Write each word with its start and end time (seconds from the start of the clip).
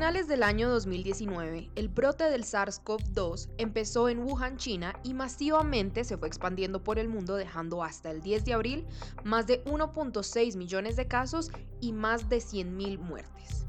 finales 0.00 0.28
del 0.28 0.42
año 0.44 0.70
2019, 0.70 1.72
el 1.74 1.88
brote 1.88 2.24
del 2.24 2.44
SARS-CoV-2 2.44 3.50
empezó 3.58 4.08
en 4.08 4.20
Wuhan, 4.20 4.56
China, 4.56 4.98
y 5.02 5.12
masivamente 5.12 6.04
se 6.04 6.16
fue 6.16 6.26
expandiendo 6.26 6.82
por 6.82 6.98
el 6.98 7.06
mundo, 7.06 7.36
dejando 7.36 7.84
hasta 7.84 8.10
el 8.10 8.22
10 8.22 8.46
de 8.46 8.54
abril 8.54 8.86
más 9.24 9.46
de 9.46 9.62
1.6 9.64 10.56
millones 10.56 10.96
de 10.96 11.06
casos 11.06 11.50
y 11.82 11.92
más 11.92 12.30
de 12.30 12.38
100.000 12.38 12.98
muertes. 12.98 13.66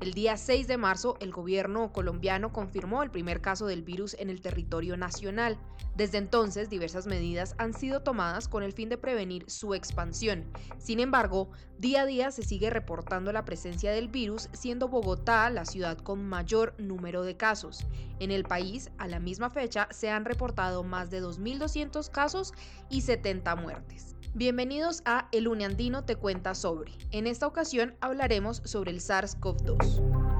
El 0.00 0.14
día 0.14 0.38
6 0.38 0.66
de 0.66 0.78
marzo, 0.78 1.18
el 1.20 1.30
gobierno 1.30 1.92
colombiano 1.92 2.54
confirmó 2.54 3.02
el 3.02 3.10
primer 3.10 3.42
caso 3.42 3.66
del 3.66 3.82
virus 3.82 4.16
en 4.18 4.30
el 4.30 4.40
territorio 4.40 4.96
nacional. 4.96 5.58
Desde 5.94 6.16
entonces, 6.16 6.70
diversas 6.70 7.06
medidas 7.06 7.54
han 7.58 7.74
sido 7.74 8.00
tomadas 8.00 8.48
con 8.48 8.62
el 8.62 8.72
fin 8.72 8.88
de 8.88 8.96
prevenir 8.96 9.44
su 9.50 9.74
expansión. 9.74 10.50
Sin 10.78 11.00
embargo, 11.00 11.50
día 11.76 12.00
a 12.00 12.06
día 12.06 12.30
se 12.30 12.42
sigue 12.42 12.70
reportando 12.70 13.30
la 13.30 13.44
presencia 13.44 13.92
del 13.92 14.08
virus, 14.08 14.48
siendo 14.54 14.88
Bogotá 14.88 15.50
la 15.50 15.66
ciudad 15.66 15.98
con 15.98 16.26
mayor 16.26 16.74
número 16.78 17.22
de 17.22 17.36
casos. 17.36 17.86
En 18.20 18.30
el 18.30 18.44
país, 18.44 18.90
a 18.96 19.06
la 19.06 19.20
misma 19.20 19.50
fecha, 19.50 19.86
se 19.90 20.08
han 20.08 20.24
reportado 20.24 20.82
más 20.82 21.10
de 21.10 21.22
2.200 21.22 22.10
casos 22.10 22.54
y 22.88 23.02
70 23.02 23.54
muertes. 23.56 24.09
Bienvenidos 24.32 25.02
a 25.06 25.28
El 25.32 25.48
Uniandino 25.48 26.04
te 26.04 26.14
cuenta 26.14 26.54
sobre. 26.54 26.92
En 27.10 27.26
esta 27.26 27.48
ocasión 27.48 27.96
hablaremos 28.00 28.62
sobre 28.64 28.92
el 28.92 29.00
SARS-CoV-2. 29.00 30.30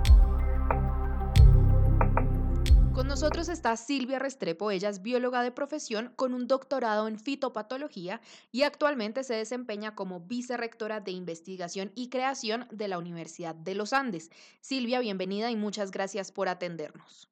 Con 2.95 3.09
nosotros 3.09 3.49
está 3.49 3.77
Silvia 3.77 4.21
Restrepo, 4.21 4.71
ella 4.71 4.91
es 4.91 5.03
bióloga 5.03 5.43
de 5.43 5.51
profesión 5.51 6.13
con 6.15 6.35
un 6.35 6.47
doctorado 6.47 7.09
en 7.09 7.19
fitopatología 7.19 8.21
y 8.53 8.63
actualmente 8.63 9.25
se 9.25 9.35
desempeña 9.35 9.97
como 9.97 10.21
vicerrectora 10.21 11.01
de 11.01 11.11
investigación 11.11 11.91
y 11.97 12.11
creación 12.11 12.69
de 12.71 12.87
la 12.87 12.99
Universidad 12.99 13.57
de 13.57 13.75
los 13.75 13.93
Andes. 13.93 14.31
Silvia, 14.61 15.01
bienvenida 15.01 15.51
y 15.51 15.57
muchas 15.57 15.91
gracias 15.91 16.31
por 16.31 16.49
atendernos. 16.49 17.30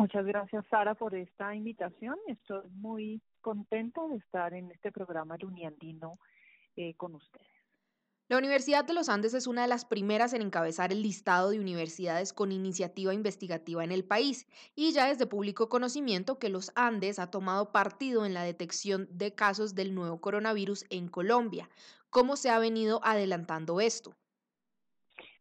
Muchas 0.00 0.24
gracias, 0.24 0.64
Sara, 0.70 0.94
por 0.94 1.14
esta 1.14 1.54
invitación. 1.54 2.16
Estoy 2.26 2.66
muy 2.70 3.20
contenta 3.42 4.00
de 4.08 4.16
estar 4.16 4.54
en 4.54 4.70
este 4.70 4.90
programa 4.90 5.36
Luniandino 5.36 6.18
eh, 6.74 6.94
con 6.94 7.14
ustedes. 7.16 7.46
La 8.28 8.38
Universidad 8.38 8.82
de 8.86 8.94
los 8.94 9.10
Andes 9.10 9.34
es 9.34 9.46
una 9.46 9.60
de 9.60 9.68
las 9.68 9.84
primeras 9.84 10.32
en 10.32 10.40
encabezar 10.40 10.90
el 10.90 11.02
listado 11.02 11.50
de 11.50 11.60
universidades 11.60 12.32
con 12.32 12.50
iniciativa 12.50 13.12
investigativa 13.12 13.84
en 13.84 13.92
el 13.92 14.02
país 14.02 14.48
y 14.74 14.92
ya 14.92 15.10
es 15.10 15.18
de 15.18 15.26
público 15.26 15.68
conocimiento 15.68 16.38
que 16.38 16.48
los 16.48 16.72
Andes 16.76 17.18
ha 17.18 17.30
tomado 17.30 17.70
partido 17.70 18.24
en 18.24 18.32
la 18.32 18.42
detección 18.42 19.06
de 19.10 19.34
casos 19.34 19.74
del 19.74 19.94
nuevo 19.94 20.18
coronavirus 20.22 20.86
en 20.88 21.08
Colombia. 21.08 21.68
¿Cómo 22.08 22.36
se 22.36 22.48
ha 22.48 22.58
venido 22.58 23.02
adelantando 23.04 23.82
esto? 23.82 24.14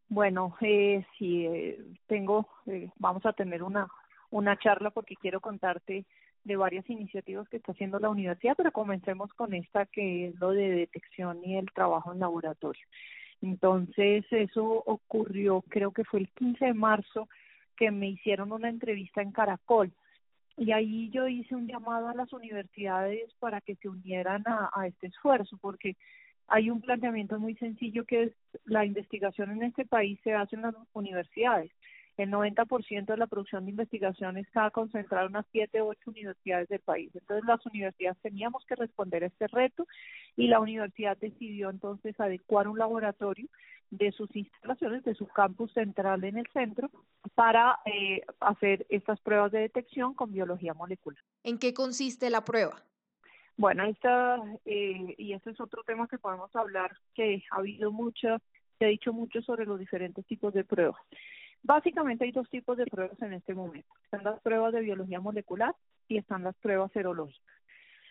Bueno, 0.10 0.58
eh, 0.60 1.06
sí, 1.18 1.46
eh, 1.46 1.80
tengo, 2.08 2.50
eh, 2.66 2.90
vamos 2.98 3.26
a 3.28 3.34
tener 3.34 3.62
una, 3.62 3.88
una 4.31 4.58
charla 4.58 4.89
porque 4.91 5.16
quiero 5.16 5.39
contarte 5.39 6.05
de 6.44 6.55
varias 6.55 6.89
iniciativas 6.89 7.47
que 7.49 7.58
está 7.58 7.73
haciendo 7.73 7.99
la 7.99 8.09
universidad, 8.09 8.55
pero 8.55 8.72
comencemos 8.72 9.33
con 9.33 9.53
esta 9.53 9.85
que 9.85 10.27
es 10.27 10.39
lo 10.39 10.52
de 10.52 10.69
detección 10.69 11.44
y 11.44 11.58
el 11.58 11.69
trabajo 11.72 12.13
en 12.13 12.19
laboratorio. 12.19 12.85
Entonces, 13.41 14.25
eso 14.31 14.83
ocurrió, 14.85 15.61
creo 15.69 15.91
que 15.91 16.03
fue 16.03 16.22
el 16.22 16.30
15 16.30 16.66
de 16.66 16.73
marzo, 16.73 17.30
que 17.75 17.91
me 17.91 18.09
hicieron 18.09 18.52
una 18.52 18.69
entrevista 18.69 19.22
en 19.22 19.31
Caracol. 19.31 19.91
Y 20.57 20.73
ahí 20.73 21.09
yo 21.11 21.27
hice 21.27 21.55
un 21.55 21.67
llamado 21.67 22.09
a 22.09 22.13
las 22.13 22.33
universidades 22.33 23.33
para 23.39 23.61
que 23.61 23.75
se 23.75 23.88
unieran 23.88 24.44
a, 24.45 24.69
a 24.73 24.88
este 24.88 25.07
esfuerzo, 25.07 25.57
porque 25.61 25.95
hay 26.47 26.69
un 26.69 26.81
planteamiento 26.81 27.39
muy 27.39 27.55
sencillo 27.55 28.05
que 28.05 28.23
es 28.23 28.31
la 28.66 28.85
investigación 28.85 29.52
en 29.52 29.63
este 29.63 29.85
país 29.85 30.19
se 30.23 30.33
hace 30.33 30.55
en 30.55 30.63
las 30.63 30.75
universidades 30.94 31.72
el 32.19 32.31
90% 32.31 33.06
de 33.06 33.18
la 33.18 33.28
producción 33.28 33.63
de 33.63 33.72
investigación 33.72 34.38
está 34.38 34.69
concentrada 34.72 35.25
en 35.25 35.31
unas 35.31 35.46
siete 35.53 35.80
o 35.80 35.88
ocho 35.88 36.12
universidades 36.12 36.68
del 36.68 36.81
país. 36.81 37.09
Entonces 37.13 37.46
las 37.47 37.66
universidades 37.66 38.18
teníamos 38.22 38.66
que 38.66 38.75
responder 38.75 39.24
a 39.24 39.28
este 39.28 39.47
reto 39.47 39.88
y 40.35 40.47
la 40.47 40.59
universidad 40.59 41.18
decidió 41.18 41.69
entonces 41.69 42.19
adecuar 42.19 42.68
un 42.68 42.78
laboratorio 42.78 43.47
de 43.90 44.12
sus 44.12 44.30
instalaciones, 44.35 45.03
de 45.06 45.16
su 45.16 45.28
campus 45.28 45.72
central 45.72 46.24
en 46.25 46.38
el 46.38 46.47
centro, 46.52 46.91
para 47.35 47.80
eh, 47.85 48.22
hacer 48.41 48.86
estas 48.90 49.19
pruebas 49.22 49.53
de 49.53 49.59
detección 49.59 50.13
con 50.13 50.34
biología 50.34 50.74
molecular. 50.74 51.24
¿En 51.44 51.57
qué 51.57 51.74
consiste 51.74 52.30
la 52.30 52.44
prueba? 52.44 52.84
Bueno, 53.56 53.86
esta, 53.86 54.38
eh, 54.66 55.16
y 55.18 55.34
este 55.34 55.51
es 55.51 55.59
otro 55.62 55.84
tema 55.84 56.07
que 56.07 56.18
podemos 56.18 56.53
hablar, 56.53 56.91
que 57.16 57.44
ha 57.51 57.57
habido 57.57 57.91
mucho, 57.91 58.38
se 58.78 58.86
ha 58.86 58.90
dicho 58.90 59.13
mucho 59.13 59.41
sobre 59.41 59.66
los 59.66 59.80
diferentes 59.80 60.25
tipos 60.25 60.53
de 60.53 60.66
pruebas. 60.66 61.00
Básicamente 61.64 62.25
hay 62.25 62.31
dos 62.31 62.50
tipos 62.50 62.78
de 62.78 62.86
pruebas 62.86 63.22
en 63.22 63.34
este 63.34 63.53
momento. 63.53 63.94
Están 64.03 64.24
las 64.24 64.40
pruebas 64.42 64.74
de 64.74 64.81
biología 64.81 65.20
molecular 65.20 65.75
y 66.08 66.18
están 66.18 66.44
las 66.44 66.56
pruebas 66.58 66.92
serológicas. 66.92 67.56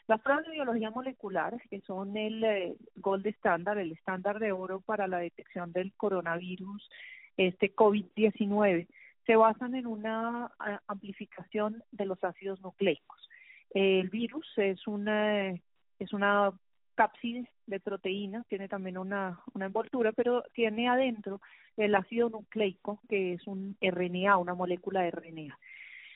Las 0.06 0.20
pruebas 0.22 0.46
de 0.46 0.52
biología 0.52 0.90
molecular, 0.90 1.60
que 1.68 1.80
son 1.82 2.16
el 2.16 2.42
eh, 2.42 2.76
gold 2.96 3.26
estándar, 3.26 3.76
el 3.78 3.92
estándar 3.92 4.38
de 4.38 4.52
oro 4.52 4.80
para 4.80 5.06
la 5.06 5.18
detección 5.18 5.72
del 5.72 5.92
coronavirus, 5.94 6.88
este 7.36 7.74
COVID-19, 7.74 8.86
se 9.26 9.36
basan 9.36 9.74
en 9.74 9.86
una 9.86 10.50
amplificación 10.86 11.84
de 11.92 12.06
los 12.06 12.22
ácidos 12.24 12.60
nucleicos. 12.62 13.28
El 13.70 14.08
virus 14.08 14.46
es 14.56 14.86
una 14.86 15.50
es 15.98 16.12
una 16.12 16.52
cápside 16.94 17.46
de 17.68 17.80
proteína, 17.80 18.44
tiene 18.48 18.68
también 18.68 18.98
una, 18.98 19.40
una 19.54 19.66
envoltura, 19.66 20.12
pero 20.12 20.42
tiene 20.54 20.88
adentro 20.88 21.40
el 21.76 21.94
ácido 21.94 22.28
nucleico, 22.30 23.00
que 23.08 23.34
es 23.34 23.46
un 23.46 23.76
RNA, 23.80 24.36
una 24.38 24.54
molécula 24.54 25.02
de 25.02 25.10
RNA. 25.10 25.58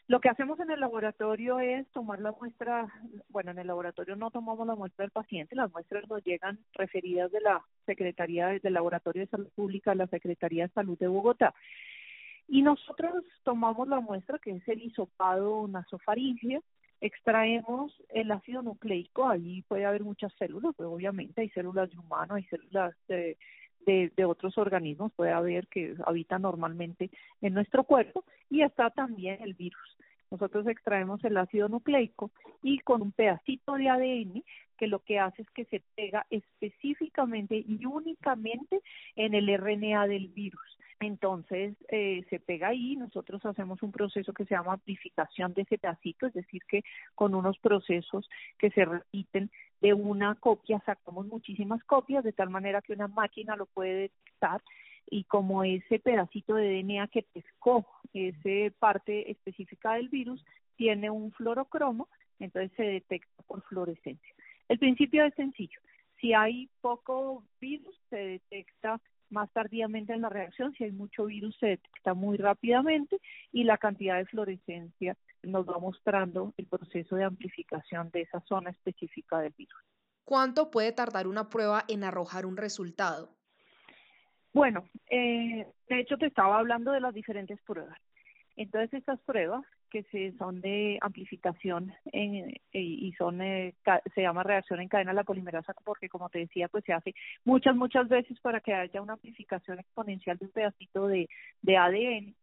Lo 0.08 0.20
que 0.20 0.28
hacemos 0.28 0.58
en 0.60 0.70
el 0.70 0.80
laboratorio 0.80 1.60
es 1.60 1.88
tomar 1.92 2.20
la 2.20 2.32
muestra, 2.32 2.92
bueno, 3.28 3.52
en 3.52 3.58
el 3.58 3.68
laboratorio 3.68 4.16
no 4.16 4.30
tomamos 4.30 4.66
la 4.66 4.74
muestra 4.74 5.04
del 5.04 5.12
paciente, 5.12 5.54
las 5.54 5.72
muestras 5.72 6.08
nos 6.08 6.24
llegan 6.24 6.58
referidas 6.74 7.30
de 7.30 7.40
la 7.40 7.64
Secretaría 7.86 8.48
del 8.48 8.74
Laboratorio 8.74 9.22
de 9.22 9.30
Salud 9.30 9.48
Pública, 9.54 9.94
la 9.94 10.08
Secretaría 10.08 10.66
de 10.66 10.72
Salud 10.72 10.98
de 10.98 11.06
Bogotá. 11.06 11.54
Y 12.48 12.62
nosotros 12.62 13.24
tomamos 13.44 13.88
la 13.88 14.00
muestra, 14.00 14.38
que 14.38 14.50
es 14.50 14.68
el 14.68 14.82
hisopado 14.82 15.68
nasofaringeo, 15.68 16.62
extraemos 17.02 17.92
el 18.10 18.30
ácido 18.30 18.62
nucleico, 18.62 19.28
ahí 19.28 19.62
puede 19.62 19.84
haber 19.84 20.04
muchas 20.04 20.32
células, 20.34 20.72
pues 20.76 20.88
obviamente 20.88 21.40
hay 21.40 21.50
células 21.50 21.90
de 21.90 21.98
humanos, 21.98 22.36
hay 22.36 22.44
células 22.44 22.94
de, 23.08 23.36
de, 23.84 24.24
otros 24.24 24.56
organismos, 24.56 25.12
puede 25.12 25.32
haber 25.32 25.66
que 25.66 25.96
habitan 26.06 26.42
normalmente 26.42 27.10
en 27.40 27.54
nuestro 27.54 27.82
cuerpo, 27.82 28.24
y 28.48 28.62
está 28.62 28.90
también 28.90 29.42
el 29.42 29.54
virus. 29.54 29.98
Nosotros 30.30 30.66
extraemos 30.68 31.22
el 31.24 31.36
ácido 31.36 31.68
nucleico 31.68 32.30
y 32.62 32.78
con 32.78 33.02
un 33.02 33.12
pedacito 33.12 33.74
de 33.74 33.88
ADN 33.90 34.44
que 34.78 34.86
lo 34.86 35.00
que 35.00 35.18
hace 35.18 35.42
es 35.42 35.50
que 35.50 35.64
se 35.66 35.82
pega 35.96 36.24
específicamente 36.30 37.56
y 37.56 37.84
únicamente 37.84 38.80
en 39.16 39.34
el 39.34 39.48
RNA 39.58 40.06
del 40.06 40.28
virus. 40.28 40.78
Entonces 41.02 41.74
eh, 41.88 42.24
se 42.30 42.38
pega 42.38 42.68
ahí, 42.68 42.94
nosotros 42.94 43.44
hacemos 43.44 43.82
un 43.82 43.90
proceso 43.90 44.32
que 44.32 44.44
se 44.44 44.54
llama 44.54 44.74
amplificación 44.74 45.52
de 45.52 45.62
ese 45.62 45.76
pedacito, 45.76 46.28
es 46.28 46.32
decir, 46.32 46.62
que 46.68 46.84
con 47.16 47.34
unos 47.34 47.58
procesos 47.58 48.30
que 48.56 48.70
se 48.70 48.84
repiten 48.84 49.50
de 49.80 49.94
una 49.94 50.36
copia 50.36 50.80
sacamos 50.86 51.26
muchísimas 51.26 51.82
copias, 51.84 52.22
de 52.22 52.32
tal 52.32 52.50
manera 52.50 52.82
que 52.82 52.92
una 52.92 53.08
máquina 53.08 53.56
lo 53.56 53.66
puede 53.66 53.94
detectar 53.94 54.62
y 55.10 55.24
como 55.24 55.64
ese 55.64 55.98
pedacito 55.98 56.54
de 56.54 56.82
DNA 56.82 57.08
que 57.08 57.24
pescó 57.32 57.84
esa 58.14 58.72
parte 58.78 59.28
específica 59.28 59.94
del 59.94 60.08
virus 60.08 60.44
tiene 60.76 61.10
un 61.10 61.32
fluorocromo, 61.32 62.08
entonces 62.38 62.70
se 62.76 62.84
detecta 62.84 63.42
por 63.48 63.62
fluorescencia. 63.62 64.34
El 64.68 64.78
principio 64.78 65.24
es 65.24 65.34
sencillo. 65.34 65.80
Si 66.20 66.32
hay 66.32 66.68
poco 66.80 67.42
virus, 67.60 67.98
se 68.08 68.16
detecta 68.16 69.00
más 69.32 69.50
tardíamente 69.52 70.12
en 70.12 70.20
la 70.20 70.28
reacción, 70.28 70.72
si 70.74 70.84
hay 70.84 70.92
mucho 70.92 71.24
virus 71.24 71.56
se 71.58 71.66
detecta 71.66 72.14
muy 72.14 72.36
rápidamente 72.36 73.18
y 73.50 73.64
la 73.64 73.78
cantidad 73.78 74.18
de 74.18 74.26
fluorescencia 74.26 75.16
nos 75.42 75.68
va 75.68 75.78
mostrando 75.78 76.54
el 76.56 76.66
proceso 76.66 77.16
de 77.16 77.24
amplificación 77.24 78.10
de 78.10 78.22
esa 78.22 78.40
zona 78.40 78.70
específica 78.70 79.40
del 79.40 79.52
virus. 79.56 79.80
¿Cuánto 80.24 80.70
puede 80.70 80.92
tardar 80.92 81.26
una 81.26 81.48
prueba 81.48 81.84
en 81.88 82.04
arrojar 82.04 82.46
un 82.46 82.56
resultado? 82.56 83.30
Bueno, 84.52 84.84
eh, 85.10 85.66
de 85.88 86.00
hecho 86.00 86.16
te 86.18 86.26
estaba 86.26 86.58
hablando 86.58 86.92
de 86.92 87.00
las 87.00 87.14
diferentes 87.14 87.60
pruebas. 87.62 87.98
Entonces 88.56 88.92
estas 88.92 89.18
pruebas 89.20 89.64
que 89.92 90.04
se, 90.04 90.32
son 90.38 90.62
de 90.62 90.98
amplificación 91.02 91.92
en, 92.12 92.54
y 92.72 93.12
son 93.18 93.42
eh, 93.42 93.74
se 94.14 94.22
llama 94.22 94.42
reacción 94.42 94.80
en 94.80 94.88
cadena 94.88 95.10
de 95.10 95.16
la 95.16 95.24
polimerasa 95.24 95.74
porque 95.84 96.08
como 96.08 96.30
te 96.30 96.38
decía 96.38 96.68
pues 96.68 96.82
se 96.84 96.94
hace 96.94 97.14
muchas 97.44 97.76
muchas 97.76 98.08
veces 98.08 98.40
para 98.40 98.60
que 98.60 98.72
haya 98.72 99.02
una 99.02 99.12
amplificación 99.12 99.78
exponencial 99.78 100.38
de 100.38 100.46
un 100.46 100.52
pedacito 100.52 101.06
de, 101.08 101.28
de 101.60 101.76
ADN 101.76 102.34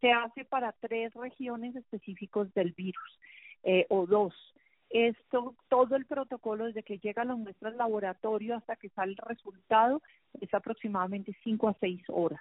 se 0.00 0.10
hace 0.10 0.46
para 0.46 0.72
tres 0.72 1.12
regiones 1.14 1.76
específicos 1.76 2.52
del 2.54 2.72
virus 2.72 3.20
eh, 3.62 3.84
o 3.90 4.06
dos. 4.06 4.34
Esto 4.88 5.54
todo 5.68 5.96
el 5.96 6.06
protocolo 6.06 6.64
desde 6.64 6.82
que 6.82 6.98
llega 6.98 7.24
la 7.24 7.34
muestra 7.34 7.68
al 7.68 7.76
laboratorio 7.76 8.56
hasta 8.56 8.76
que 8.76 8.88
sale 8.90 9.12
el 9.12 9.18
resultado 9.18 10.00
es 10.40 10.52
aproximadamente 10.54 11.36
cinco 11.44 11.68
a 11.68 11.76
seis 11.78 12.02
horas 12.08 12.40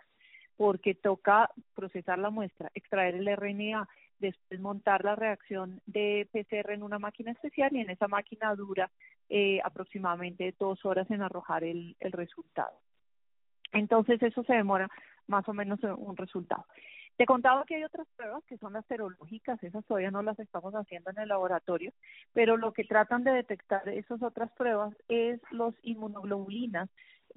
porque 0.57 0.95
toca 0.95 1.49
procesar 1.73 2.17
la 2.19 2.29
muestra, 2.29 2.71
extraer 2.75 3.15
el 3.15 3.27
RNA, 3.35 3.89
después 4.19 4.59
montar 4.59 5.03
la 5.03 5.15
reacción 5.15 5.81
de 5.85 6.27
PCR 6.31 6.71
en 6.71 6.83
una 6.83 6.99
máquina 6.99 7.31
especial 7.31 7.75
y 7.75 7.81
en 7.81 7.89
esa 7.89 8.07
máquina 8.07 8.55
dura 8.55 8.89
eh, 9.29 9.59
aproximadamente 9.63 10.53
dos 10.59 10.83
horas 10.85 11.09
en 11.11 11.21
arrojar 11.21 11.63
el, 11.63 11.95
el 11.99 12.11
resultado. 12.11 12.77
Entonces 13.73 14.21
eso 14.21 14.43
se 14.43 14.53
demora 14.53 14.89
más 15.27 15.47
o 15.49 15.53
menos 15.53 15.79
un 15.83 16.15
resultado. 16.15 16.65
Te 17.17 17.25
contaba 17.25 17.63
que 17.65 17.75
hay 17.75 17.83
otras 17.83 18.07
pruebas 18.17 18.43
que 18.45 18.57
son 18.57 18.73
las 18.73 18.85
serológicas, 18.87 19.61
esas 19.63 19.85
todavía 19.85 20.11
no 20.11 20.21
las 20.21 20.37
estamos 20.37 20.73
haciendo 20.73 21.11
en 21.11 21.19
el 21.19 21.29
laboratorio, 21.29 21.93
pero 22.33 22.57
lo 22.57 22.73
que 22.73 22.83
tratan 22.83 23.23
de 23.23 23.31
detectar 23.31 23.87
esas 23.87 24.21
otras 24.21 24.51
pruebas 24.51 24.93
es 25.07 25.39
los 25.51 25.73
inmunoglobulinas 25.83 26.89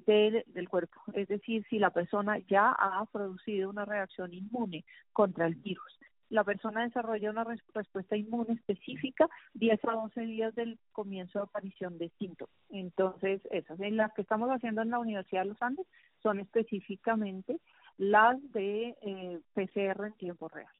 del, 0.05 0.43
del 0.47 0.67
cuerpo, 0.67 0.99
es 1.13 1.27
decir, 1.29 1.65
si 1.69 1.79
la 1.79 1.91
persona 1.91 2.39
ya 2.39 2.71
ha 2.71 3.05
producido 3.05 3.69
una 3.69 3.85
reacción 3.85 4.33
inmune 4.33 4.83
contra 5.13 5.45
el 5.45 5.55
virus 5.55 5.99
la 6.29 6.43
persona 6.43 6.83
desarrolla 6.83 7.31
una 7.31 7.45
respuesta 7.73 8.15
inmune 8.15 8.53
específica 8.53 9.27
10 9.53 9.79
a 9.85 9.91
12 9.91 10.21
días 10.21 10.55
del 10.55 10.79
comienzo 10.91 11.39
de 11.39 11.43
aparición 11.43 11.97
de 11.97 12.09
síntomas. 12.19 12.55
Entonces, 12.69 13.41
esas 13.51 13.79
en 13.79 13.97
las 13.97 14.13
que 14.13 14.21
estamos 14.21 14.49
haciendo 14.49 14.81
en 14.81 14.91
la 14.91 14.99
Universidad 14.99 15.41
de 15.41 15.49
los 15.49 15.61
Andes 15.61 15.87
son 16.21 16.39
específicamente 16.39 17.59
las 17.97 18.37
de 18.51 18.95
eh, 19.01 19.39
PCR 19.53 20.05
en 20.05 20.13
tiempo 20.13 20.47
real. 20.47 20.71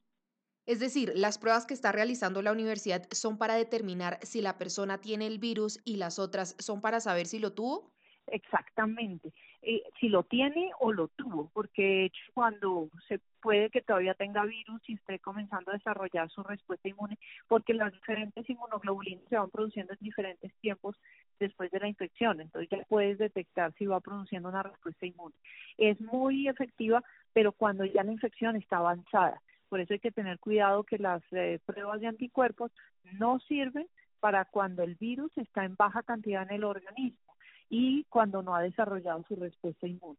Es 0.66 0.80
decir, 0.80 1.12
las 1.16 1.40
pruebas 1.40 1.66
que 1.66 1.74
está 1.74 1.92
realizando 1.92 2.44
la 2.44 2.52
universidad 2.52 3.08
son 3.12 3.40
para 3.40 3.56
determinar 3.56 4.20
si 4.22 4.42
la 4.42 4.60
persona 4.60 5.00
tiene 5.00 5.26
el 5.26 5.40
virus 5.40 5.80
y 5.84 5.98
las 5.98 6.20
otras 6.20 6.56
son 6.60 6.80
para 6.80 7.00
saber 7.00 7.26
si 7.26 7.40
lo 7.40 7.54
tuvo. 7.54 7.92
Exactamente, 8.28 9.34
eh, 9.62 9.84
si 10.00 10.08
lo 10.08 10.24
tiene 10.24 10.72
o 10.80 10.94
lo 10.94 11.10
tuvo, 11.10 11.50
porque 11.54 12.12
cuando 12.34 12.90
se 13.08 13.20
puede 13.42 13.70
que 13.70 13.82
todavía 13.82 14.14
tenga 14.14 14.46
virus 14.46 14.82
y 14.88 14.94
esté 14.94 15.20
comenzando 15.20 15.72
a 15.72 15.74
desarrollar 15.74 16.30
su 16.30 16.44
respuesta 16.44 16.88
inmune, 16.88 17.18
porque 17.48 17.74
las 17.74 17.92
diferentes 17.92 18.50
inmunoglobulinas 18.50 19.24
se 19.30 19.38
van 19.38 19.50
produciendo 19.50 19.94
en 19.94 20.00
diferentes 20.02 20.54
tiempos 20.62 20.96
después 21.40 21.72
de 21.72 21.80
la 21.80 21.90
infección, 21.90 22.40
entonces 22.40 22.70
ya 22.70 22.86
puedes 22.88 23.18
detectar 23.18 23.74
si 23.74 23.86
va 23.86 24.00
produciendo 24.00 24.48
una 24.48 24.64
respuesta 24.64 25.06
inmune. 25.06 25.36
Es 25.78 26.00
muy 26.00 26.48
efectiva, 26.48 27.04
pero 27.34 27.52
cuando 27.52 27.84
ya 27.84 28.04
la 28.04 28.14
infección 28.14 28.56
está 28.56 28.78
avanzada. 28.78 29.42
Por 29.68 29.82
eso 29.82 29.94
hay 29.94 30.00
que 30.00 30.12
tener 30.12 30.40
cuidado 30.40 30.84
que 30.84 30.98
las 30.98 31.22
eh, 31.32 31.60
pruebas 31.66 32.00
de 32.00 32.08
anticuerpos 32.08 32.72
no 33.20 33.40
sirven 33.42 33.88
para 34.20 34.46
cuando 34.46 34.84
el 34.84 34.96
virus 34.96 35.32
está 35.38 35.64
en 35.66 35.76
baja 35.76 36.02
cantidad 36.02 36.44
en 36.44 36.56
el 36.56 36.64
organismo 36.64 37.29
y 37.70 38.04
cuando 38.06 38.42
no 38.42 38.56
ha 38.56 38.62
desarrollado 38.62 39.24
su 39.28 39.36
respuesta 39.36 39.88
inmune. 39.88 40.18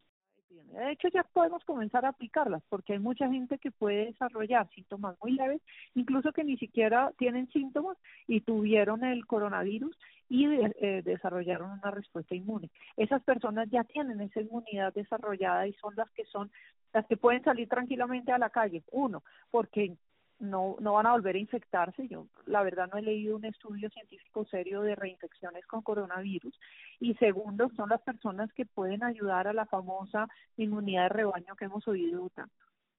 De 0.72 0.92
hecho, 0.92 1.08
ya 1.08 1.24
podemos 1.24 1.64
comenzar 1.64 2.04
a 2.04 2.10
aplicarlas 2.10 2.62
porque 2.68 2.92
hay 2.92 2.98
mucha 2.98 3.28
gente 3.28 3.58
que 3.58 3.70
puede 3.70 4.06
desarrollar 4.06 4.68
síntomas 4.70 5.16
muy 5.22 5.32
leves, 5.32 5.60
incluso 5.94 6.32
que 6.32 6.44
ni 6.44 6.56
siquiera 6.58 7.12
tienen 7.18 7.48
síntomas 7.50 7.96
y 8.26 8.40
tuvieron 8.40 9.04
el 9.04 9.26
coronavirus 9.26 9.96
y 10.28 10.46
eh, 10.46 11.02
desarrollaron 11.04 11.72
una 11.72 11.90
respuesta 11.90 12.34
inmune. 12.34 12.70
Esas 12.96 13.22
personas 13.22 13.68
ya 13.70 13.84
tienen 13.84 14.20
esa 14.20 14.40
inmunidad 14.40 14.92
desarrollada 14.92 15.66
y 15.66 15.72
son 15.74 15.94
las 15.96 16.10
que 16.10 16.24
son 16.26 16.50
las 16.92 17.06
que 17.06 17.16
pueden 17.16 17.42
salir 17.42 17.68
tranquilamente 17.68 18.32
a 18.32 18.38
la 18.38 18.50
calle. 18.50 18.82
Uno, 18.90 19.22
porque 19.50 19.96
no, 20.40 20.76
no 20.80 20.94
van 20.94 21.06
a 21.06 21.12
volver 21.12 21.36
a 21.36 21.38
infectarse. 21.38 22.08
Yo, 22.08 22.26
la 22.46 22.62
verdad, 22.62 22.88
no 22.90 22.98
he 22.98 23.02
leído 23.02 23.36
un 23.36 23.44
estudio 23.44 23.88
científico 23.90 24.44
serio 24.46 24.82
de 24.82 24.96
reinfecciones 24.96 25.66
con 25.66 25.82
coronavirus. 25.82 26.58
Y 26.98 27.14
segundo, 27.14 27.70
son 27.76 27.90
las 27.90 28.02
personas 28.02 28.52
que 28.54 28.66
pueden 28.66 29.04
ayudar 29.04 29.46
a 29.46 29.52
la 29.52 29.66
famosa 29.66 30.28
inmunidad 30.56 31.04
de 31.04 31.08
rebaño 31.10 31.54
que 31.56 31.66
hemos 31.66 31.86
oído 31.86 32.28
tanto. 32.30 32.54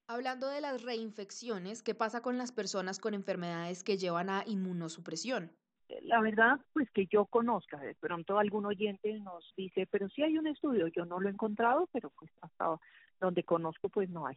Hablando 0.06 0.48
de 0.48 0.60
las 0.60 0.82
reinfecciones, 0.82 1.82
¿qué 1.82 1.94
pasa 1.94 2.22
con 2.22 2.38
las 2.38 2.52
personas 2.52 2.98
con 2.98 3.14
enfermedades 3.14 3.82
que 3.84 3.96
llevan 3.96 4.30
a 4.30 4.44
inmunosupresión? 4.46 5.52
La 6.02 6.20
verdad, 6.20 6.58
pues 6.72 6.90
que 6.90 7.06
yo 7.06 7.26
conozca, 7.26 7.78
de 7.78 7.94
pronto 7.94 8.38
algún 8.38 8.66
oyente 8.66 9.12
nos 9.20 9.52
dice, 9.56 9.86
pero 9.90 10.08
sí 10.08 10.22
hay 10.22 10.38
un 10.38 10.46
estudio, 10.46 10.86
yo 10.88 11.04
no 11.04 11.20
lo 11.20 11.28
he 11.28 11.32
encontrado, 11.32 11.88
pero 11.92 12.10
pues 12.10 12.30
hasta 12.40 12.78
donde 13.20 13.42
conozco, 13.44 13.88
pues 13.88 14.08
no 14.08 14.26
hay. 14.26 14.36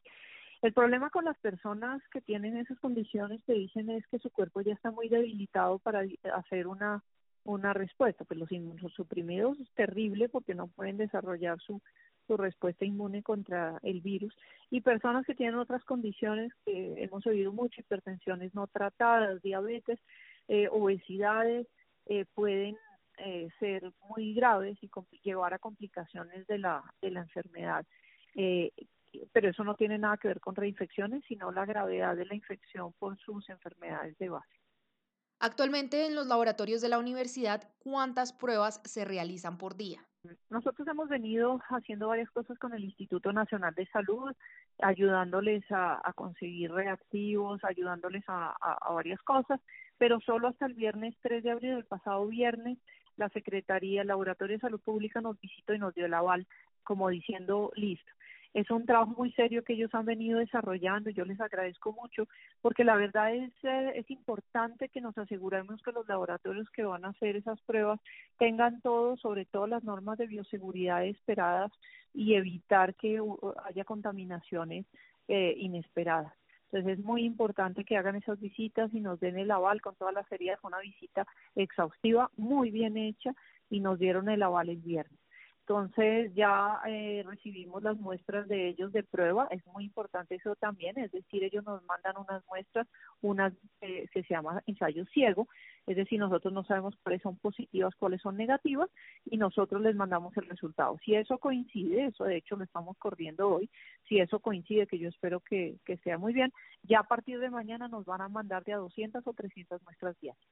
El 0.66 0.74
problema 0.74 1.12
con 1.12 1.26
las 1.26 1.38
personas 1.38 2.02
que 2.12 2.22
tienen 2.22 2.58
esas 2.58 2.80
condiciones 2.80 3.40
que 3.46 3.54
dicen 3.54 3.88
es 3.92 4.04
que 4.08 4.18
su 4.18 4.32
cuerpo 4.32 4.62
ya 4.62 4.74
está 4.74 4.90
muy 4.90 5.10
debilitado 5.10 5.78
para 5.78 6.04
hacer 6.34 6.66
una 6.66 7.04
una 7.44 7.72
respuesta, 7.72 8.26
pues 8.26 8.40
los 8.40 8.52
inmunosuprimidos 8.52 9.60
es 9.60 9.70
terrible 9.76 10.28
porque 10.28 10.56
no 10.56 10.66
pueden 10.66 10.98
desarrollar 10.98 11.60
su, 11.62 11.80
su 12.26 12.36
respuesta 12.38 12.84
inmune 12.84 13.22
contra 13.22 13.78
el 13.84 14.02
virus 14.02 14.36
y 14.72 14.82
personas 14.82 15.24
que 15.28 15.36
tienen 15.36 15.54
otras 15.54 15.84
condiciones 15.84 16.52
que 16.66 16.96
hemos 17.04 17.28
oído 17.28 17.54
mucho, 17.54 17.82
hipertensiones 17.82 18.56
no 18.56 18.66
tratadas, 18.66 19.44
diabetes, 19.44 20.00
eh, 20.48 20.68
obesidades, 20.72 21.68
eh, 22.08 22.26
pueden 22.34 22.76
eh, 23.20 23.50
ser 23.60 23.92
muy 24.10 24.34
graves 24.34 24.80
y 24.82 24.90
llevar 25.22 25.54
a 25.54 25.60
complicaciones 25.60 26.48
de 26.48 26.58
la, 26.58 26.84
de 27.04 27.12
la 27.12 27.20
enfermedad. 27.20 27.86
Pero 29.32 29.50
eso 29.50 29.64
no 29.64 29.76
tiene 29.76 29.98
nada 29.98 30.18
que 30.18 30.28
ver 30.28 30.40
con 30.40 30.56
reinfecciones, 30.56 31.24
sino 31.28 31.52
la 31.52 31.66
gravedad 31.66 32.16
de 32.16 32.26
la 32.26 32.36
infección 32.36 32.94
por 32.94 33.18
sus 33.20 33.50
enfermedades 33.50 34.18
de 34.18 34.30
base. 34.30 34.60
Actualmente 35.40 36.06
en 36.06 36.16
los 36.16 36.28
laboratorios 36.28 36.82
de 36.82 36.90
la 36.90 36.98
universidad, 36.98 37.70
¿cuántas 37.80 38.32
pruebas 38.34 38.82
se 38.86 39.06
realizan 39.06 39.58
por 39.58 39.76
día? 39.76 40.02
Nosotros 40.50 40.88
hemos 40.88 41.10
venido 41.10 41.60
haciendo 41.70 42.08
varias 42.08 42.32
cosas 42.32 42.58
con 42.58 42.74
el 42.74 42.84
Instituto 42.84 43.32
Nacional 43.32 43.76
de 43.76 43.86
Salud, 43.88 44.34
ayudándoles 44.80 45.64
a, 45.70 46.02
conseguir 46.16 46.72
reactivos, 46.72 47.64
ayudándoles 47.64 48.24
a, 48.28 48.56
a, 48.60 48.92
varias 48.94 49.22
cosas, 49.22 49.60
pero 49.98 50.20
solo 50.22 50.48
hasta 50.48 50.66
el 50.66 50.74
viernes 50.74 51.16
3 51.22 51.44
de 51.44 51.52
abril, 51.52 51.72
el 51.72 51.86
pasado 51.86 52.26
viernes, 52.28 52.80
la 53.18 53.30
Secretaría, 53.30 54.02
el 54.02 54.08
Laboratorio 54.08 54.56
de 54.56 54.62
Salud 54.62 54.82
Pública 54.82 55.22
nos 55.22 55.40
visitó 55.40 55.74
y 55.74 55.80
nos 55.80 55.94
dio 55.94 56.06
el 56.06 56.14
aval 56.14 56.48
como 56.84 57.10
diciendo, 57.10 57.72
listo, 57.76 58.12
es 58.56 58.72
un 58.72 58.86
trabajo 58.86 59.14
muy 59.18 59.34
serio 59.34 59.66
que 59.66 59.74
ellos 59.74 59.94
han 59.94 60.06
venido 60.06 60.40
desarrollando 60.40 61.10
yo 61.10 61.26
les 61.26 61.40
agradezco 61.42 61.92
mucho 61.92 62.26
porque 62.62 62.86
la 62.86 62.96
verdad 62.96 63.36
es, 63.36 63.52
eh, 63.64 63.92
es 63.96 64.10
importante 64.10 64.88
que 64.88 65.02
nos 65.02 65.18
aseguremos 65.18 65.82
que 65.84 65.92
los 65.92 66.08
laboratorios 66.08 66.70
que 66.72 66.84
van 66.84 67.04
a 67.04 67.10
hacer 67.10 67.36
esas 67.36 67.60
pruebas 67.64 68.00
tengan 68.38 68.80
todo, 68.80 69.18
sobre 69.18 69.44
todo 69.44 69.68
las 69.68 69.84
normas 69.84 70.18
de 70.18 70.28
bioseguridad 70.28 71.06
esperadas 71.06 71.70
y 72.14 72.36
evitar 72.36 72.96
que 72.96 73.22
haya 73.66 73.84
contaminaciones 73.84 74.86
eh, 75.28 75.54
inesperadas. 75.58 76.34
Entonces 76.72 77.00
es 77.00 77.06
muy 77.06 77.26
importante 77.26 77.84
que 77.84 77.98
hagan 77.98 78.16
esas 78.16 78.40
visitas 78.40 78.90
y 78.94 79.02
nos 79.02 79.20
den 79.20 79.38
el 79.38 79.52
aval 79.52 79.82
con 79.82 79.96
toda 79.96 80.14
la 80.14 80.24
seriedad. 80.24 80.58
Fue 80.62 80.70
una 80.70 80.80
visita 80.80 81.28
exhaustiva, 81.56 82.32
muy 82.38 82.72
bien 82.72 82.96
hecha 82.96 83.34
y 83.70 83.82
nos 83.82 84.00
dieron 84.00 84.30
el 84.30 84.44
aval 84.44 84.70
el 84.70 84.78
viernes. 84.78 85.25
Entonces 85.68 86.32
ya 86.36 86.80
eh, 86.86 87.24
recibimos 87.26 87.82
las 87.82 87.98
muestras 87.98 88.48
de 88.48 88.68
ellos 88.68 88.94
de 88.94 89.02
prueba, 89.02 89.48
es 89.50 89.66
muy 89.66 89.86
importante 89.86 90.36
eso 90.36 90.56
también, 90.56 90.96
es 91.00 91.12
decir, 91.12 91.44
ellos 91.44 91.66
nos 91.66 91.84
mandan 91.86 92.18
unas 92.18 92.46
muestras, 92.46 92.88
unas 93.22 93.52
eh, 93.82 94.08
que 94.14 94.22
se 94.22 94.32
llama 94.36 94.62
ensayo 94.68 95.06
ciego, 95.08 95.48
es 95.88 95.96
decir, 95.98 96.20
nosotros 96.20 96.54
no 96.54 96.64
sabemos 96.66 96.96
cuáles 97.02 97.24
son 97.24 97.38
positivas, 97.38 97.96
cuáles 97.96 98.22
son 98.22 98.38
negativas 98.38 98.92
y 99.26 99.38
nosotros 99.38 99.82
les 99.82 99.96
mandamos 99.96 100.38
el 100.38 100.46
resultado. 100.46 101.00
Si 101.04 101.16
eso 101.16 101.40
coincide, 101.40 102.06
eso 102.06 102.26
de 102.26 102.38
hecho 102.38 102.58
lo 102.58 102.64
estamos 102.64 102.96
corriendo 103.00 103.50
hoy, 103.50 103.68
si 104.08 104.20
eso 104.20 104.38
coincide, 104.42 104.86
que 104.86 105.00
yo 105.00 105.10
espero 105.10 105.40
que, 105.40 105.80
que 105.84 105.98
sea 105.98 106.20
muy 106.20 106.34
bien, 106.34 106.54
ya 106.84 107.00
a 107.00 107.08
partir 107.08 107.40
de 107.40 107.50
mañana 107.50 107.88
nos 107.88 108.06
van 108.06 108.22
a 108.22 108.30
mandar 108.30 108.64
de 108.66 108.74
a 108.74 108.78
200 108.78 109.26
o 109.26 109.34
300 109.34 109.82
muestras 109.82 110.16
diarias. 110.20 110.48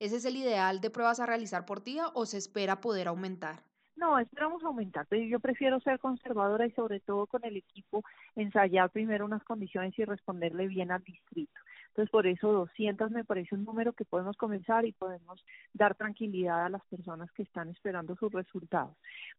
¿Ese 0.00 0.16
es 0.16 0.24
el 0.24 0.34
ideal 0.34 0.80
de 0.80 0.90
pruebas 0.90 1.20
a 1.20 1.26
realizar 1.26 1.64
por 1.64 1.84
día 1.84 2.08
o 2.14 2.26
se 2.26 2.38
espera 2.38 2.80
poder 2.80 3.06
aumentar? 3.06 3.62
No, 3.98 4.16
esperamos 4.20 4.62
aumentar, 4.62 5.06
pero 5.08 5.24
yo 5.24 5.40
prefiero 5.40 5.80
ser 5.80 5.98
conservadora 5.98 6.64
y 6.64 6.70
sobre 6.70 7.00
todo 7.00 7.26
con 7.26 7.44
el 7.44 7.56
equipo 7.56 8.04
ensayar 8.36 8.90
primero 8.90 9.24
unas 9.24 9.42
condiciones 9.42 9.98
y 9.98 10.04
responderle 10.04 10.68
bien 10.68 10.92
al 10.92 11.02
distrito. 11.02 11.60
Entonces, 11.88 12.08
por 12.08 12.28
eso 12.28 12.52
200 12.52 13.10
me 13.10 13.24
parece 13.24 13.56
un 13.56 13.64
número 13.64 13.92
que 13.92 14.04
podemos 14.04 14.36
comenzar 14.36 14.86
y 14.86 14.92
podemos 14.92 15.44
dar 15.72 15.96
tranquilidad 15.96 16.66
a 16.66 16.68
las 16.68 16.84
personas 16.86 17.28
que 17.32 17.42
están 17.42 17.70
esperando 17.70 18.14
sus 18.14 18.30
resultados. 18.30 18.96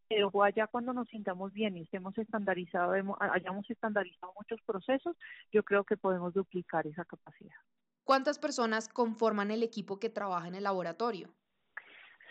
Pero 0.09 0.29
ya 0.53 0.67
cuando 0.67 0.91
nos 0.91 1.07
sintamos 1.07 1.53
bien 1.53 1.77
y 1.77 1.83
estemos 1.83 2.17
estandarizados, 2.17 2.97
hayamos 3.17 3.69
estandarizado 3.69 4.33
muchos 4.35 4.59
procesos, 4.65 5.15
yo 5.53 5.63
creo 5.63 5.85
que 5.85 5.95
podemos 5.95 6.33
duplicar 6.33 6.85
esa 6.85 7.05
capacidad. 7.05 7.55
¿Cuántas 8.03 8.39
personas 8.39 8.89
conforman 8.89 9.51
el 9.51 9.63
equipo 9.63 9.99
que 9.99 10.09
trabaja 10.09 10.49
en 10.49 10.55
el 10.55 10.63
laboratorio? 10.63 11.29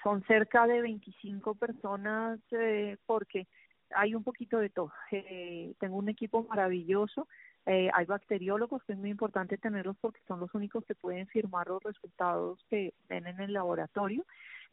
Son 0.02 0.22
cerca 0.24 0.66
de 0.66 0.82
25 0.82 1.54
personas 1.54 2.40
eh, 2.52 2.96
porque 3.06 3.46
hay 3.94 4.14
un 4.14 4.22
poquito 4.22 4.58
de 4.58 4.70
todo. 4.70 4.92
Eh, 5.10 5.74
tengo 5.78 5.96
un 5.96 6.08
equipo 6.08 6.44
maravilloso, 6.44 7.28
eh, 7.66 7.90
hay 7.92 8.06
bacteriólogos 8.06 8.82
que 8.84 8.92
es 8.92 8.98
muy 8.98 9.10
importante 9.10 9.58
tenerlos 9.58 9.96
porque 10.00 10.20
son 10.26 10.40
los 10.40 10.54
únicos 10.54 10.84
que 10.84 10.94
pueden 10.94 11.26
firmar 11.26 11.68
los 11.68 11.82
resultados 11.82 12.64
que 12.70 12.94
ven 13.08 13.26
en 13.26 13.40
el 13.40 13.52
laboratorio. 13.52 14.24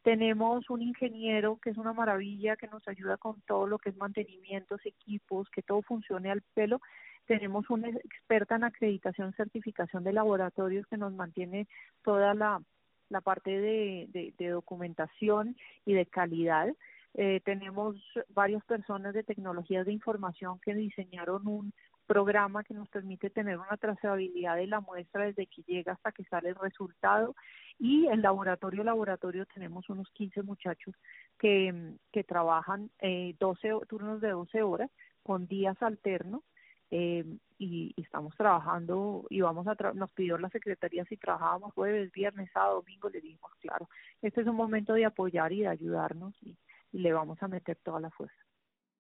Tenemos 0.04 0.70
un 0.70 0.82
ingeniero 0.82 1.58
que 1.62 1.72
es 1.72 1.78
una 1.78 1.92
maravilla, 1.92 2.56
que 2.56 2.68
nos 2.68 2.88
ayuda 2.88 3.18
con 3.18 3.42
todo 3.42 3.66
lo 3.66 3.80
que 3.80 3.90
es 3.90 3.98
mantenimientos, 3.98 4.86
equipos, 4.86 5.50
que 5.50 5.64
todo 5.64 5.82
funcione 5.82 6.30
al 6.30 6.42
pelo. 6.54 6.80
Tenemos 7.26 7.70
una 7.72 7.90
experta 7.90 8.56
en 8.56 8.66
acreditación, 8.66 9.34
certificación 9.34 10.04
de 10.04 10.14
laboratorios 10.14 10.86
que 10.86 10.98
nos 10.98 11.12
mantiene 11.12 11.68
toda 12.04 12.36
la, 12.36 12.62
la 13.10 13.22
parte 13.22 13.52
de, 13.60 14.34
de, 14.38 14.50
documentación 14.50 15.56
y 15.86 15.94
de 15.94 16.06
calidad. 16.06 16.68
Eh, 17.14 17.42
tenemos 17.46 17.96
varias 18.30 18.64
personas 18.66 19.14
de 19.14 19.24
tecnologías 19.24 19.86
de 19.86 19.94
información 19.94 20.60
que 20.60 20.74
diseñaron 20.74 21.48
un 21.48 21.74
programa 22.06 22.64
que 22.64 22.74
nos 22.74 22.88
permite 22.90 23.30
tener 23.30 23.58
una 23.58 23.78
trazabilidad 23.78 24.58
de 24.58 24.68
la 24.68 24.80
muestra 24.80 25.26
desde 25.26 25.48
que 25.48 25.64
llega 25.64 25.94
hasta 25.94 26.12
que 26.12 26.24
sale 26.26 26.50
el 26.50 26.56
resultado 26.56 27.36
y 27.80 28.06
en 28.08 28.22
laboratorio 28.22 28.84
laboratorio 28.84 29.46
tenemos 29.48 29.90
unos 29.90 30.10
15 30.12 30.44
muchachos 30.44 30.94
que, 31.40 31.94
que 32.12 32.24
trabajan 32.24 32.92
eh, 33.00 33.36
12 33.40 33.72
turnos 33.88 34.22
de 34.22 34.30
12 34.30 34.62
horas 34.62 34.92
con 35.24 35.48
días 35.48 35.82
alternos 35.82 36.44
eh, 36.92 37.26
y, 37.58 37.94
estamos 37.98 38.36
trabajando 38.36 39.26
y 39.30 39.42
vamos 39.42 39.68
a 39.68 39.76
nos 39.94 40.12
pidió 40.12 40.38
la 40.38 40.50
secretaría 40.50 41.06
si 41.06 41.18
trabajábamos 41.18 41.74
jueves, 41.74 42.12
viernes, 42.12 42.50
sábado, 42.54 42.76
domingo, 42.76 43.10
le 43.10 43.22
dijimos 43.22 43.52
claro, 43.60 43.90
este 44.22 44.42
es 44.42 44.48
un 44.48 44.56
momento 44.56 44.94
de 44.94 45.06
apoyar 45.06 45.52
y 45.54 45.62
de 45.62 45.68
ayudarnos 45.68 46.36
y, 46.42 46.58
y 46.92 47.00
le 47.00 47.14
vamos 47.14 47.42
a 47.42 47.48
meter 47.48 47.78
toda 47.84 48.00
la 48.00 48.12
fuerza. 48.12 48.36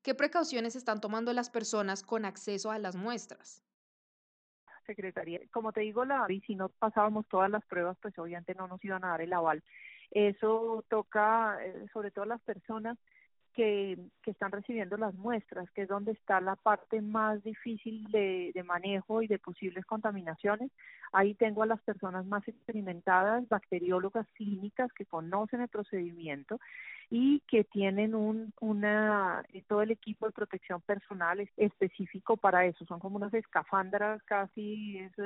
¿Qué 0.01 0.13
precauciones 0.13 0.75
están 0.75 1.01
tomando 1.01 1.33
las 1.33 1.49
personas 1.49 2.03
con 2.03 2.25
acceso 2.25 2.71
a 2.71 2.79
las 2.79 2.95
muestras? 2.95 3.63
Secretaría, 4.85 5.39
como 5.51 5.73
te 5.73 5.81
digo, 5.81 6.05
la 6.05 6.25
y 6.29 6.41
si 6.41 6.55
no 6.55 6.69
pasábamos 6.69 7.27
todas 7.27 7.49
las 7.49 7.65
pruebas, 7.65 7.97
pues 8.01 8.17
obviamente 8.19 8.53
no 8.53 8.67
nos 8.67 8.83
iban 8.85 9.03
a 9.03 9.09
dar 9.09 9.21
el 9.21 9.33
aval. 9.33 9.63
Eso 10.11 10.85
toca 10.89 11.57
eh, 11.63 11.87
sobre 11.91 12.11
todo 12.11 12.23
a 12.23 12.27
las 12.27 12.41
personas 12.41 12.97
que, 13.55 13.97
que 14.21 14.31
están 14.31 14.51
recibiendo 14.51 14.97
las 14.97 15.13
muestras, 15.15 15.69
que 15.71 15.83
es 15.83 15.87
donde 15.87 16.11
está 16.11 16.41
la 16.41 16.55
parte 16.55 17.01
más 17.01 17.41
difícil 17.43 18.11
de, 18.11 18.51
de 18.53 18.63
manejo 18.63 19.21
y 19.21 19.27
de 19.27 19.39
posibles 19.39 19.85
contaminaciones. 19.85 20.71
Ahí 21.13 21.33
tengo 21.35 21.63
a 21.63 21.65
las 21.65 21.81
personas 21.81 22.25
más 22.25 22.45
experimentadas, 22.47 23.47
bacteriólogas 23.47 24.27
clínicas 24.33 24.91
que 24.93 25.05
conocen 25.05 25.61
el 25.61 25.69
procedimiento 25.69 26.59
y 27.09 27.39
que 27.47 27.63
tienen 27.63 28.13
un, 28.13 28.53
una, 28.59 29.43
eh, 29.53 29.63
todo 29.67 29.81
el 29.81 29.91
equipo 29.91 30.25
de 30.25 30.33
protección 30.33 30.81
personal 30.81 31.49
específico 31.55 32.35
para 32.35 32.65
eso. 32.65 32.85
Son 32.85 32.99
como 32.99 33.15
unas 33.15 33.33
escafandras 33.33 34.21
casi, 34.23 34.97
es, 34.97 35.17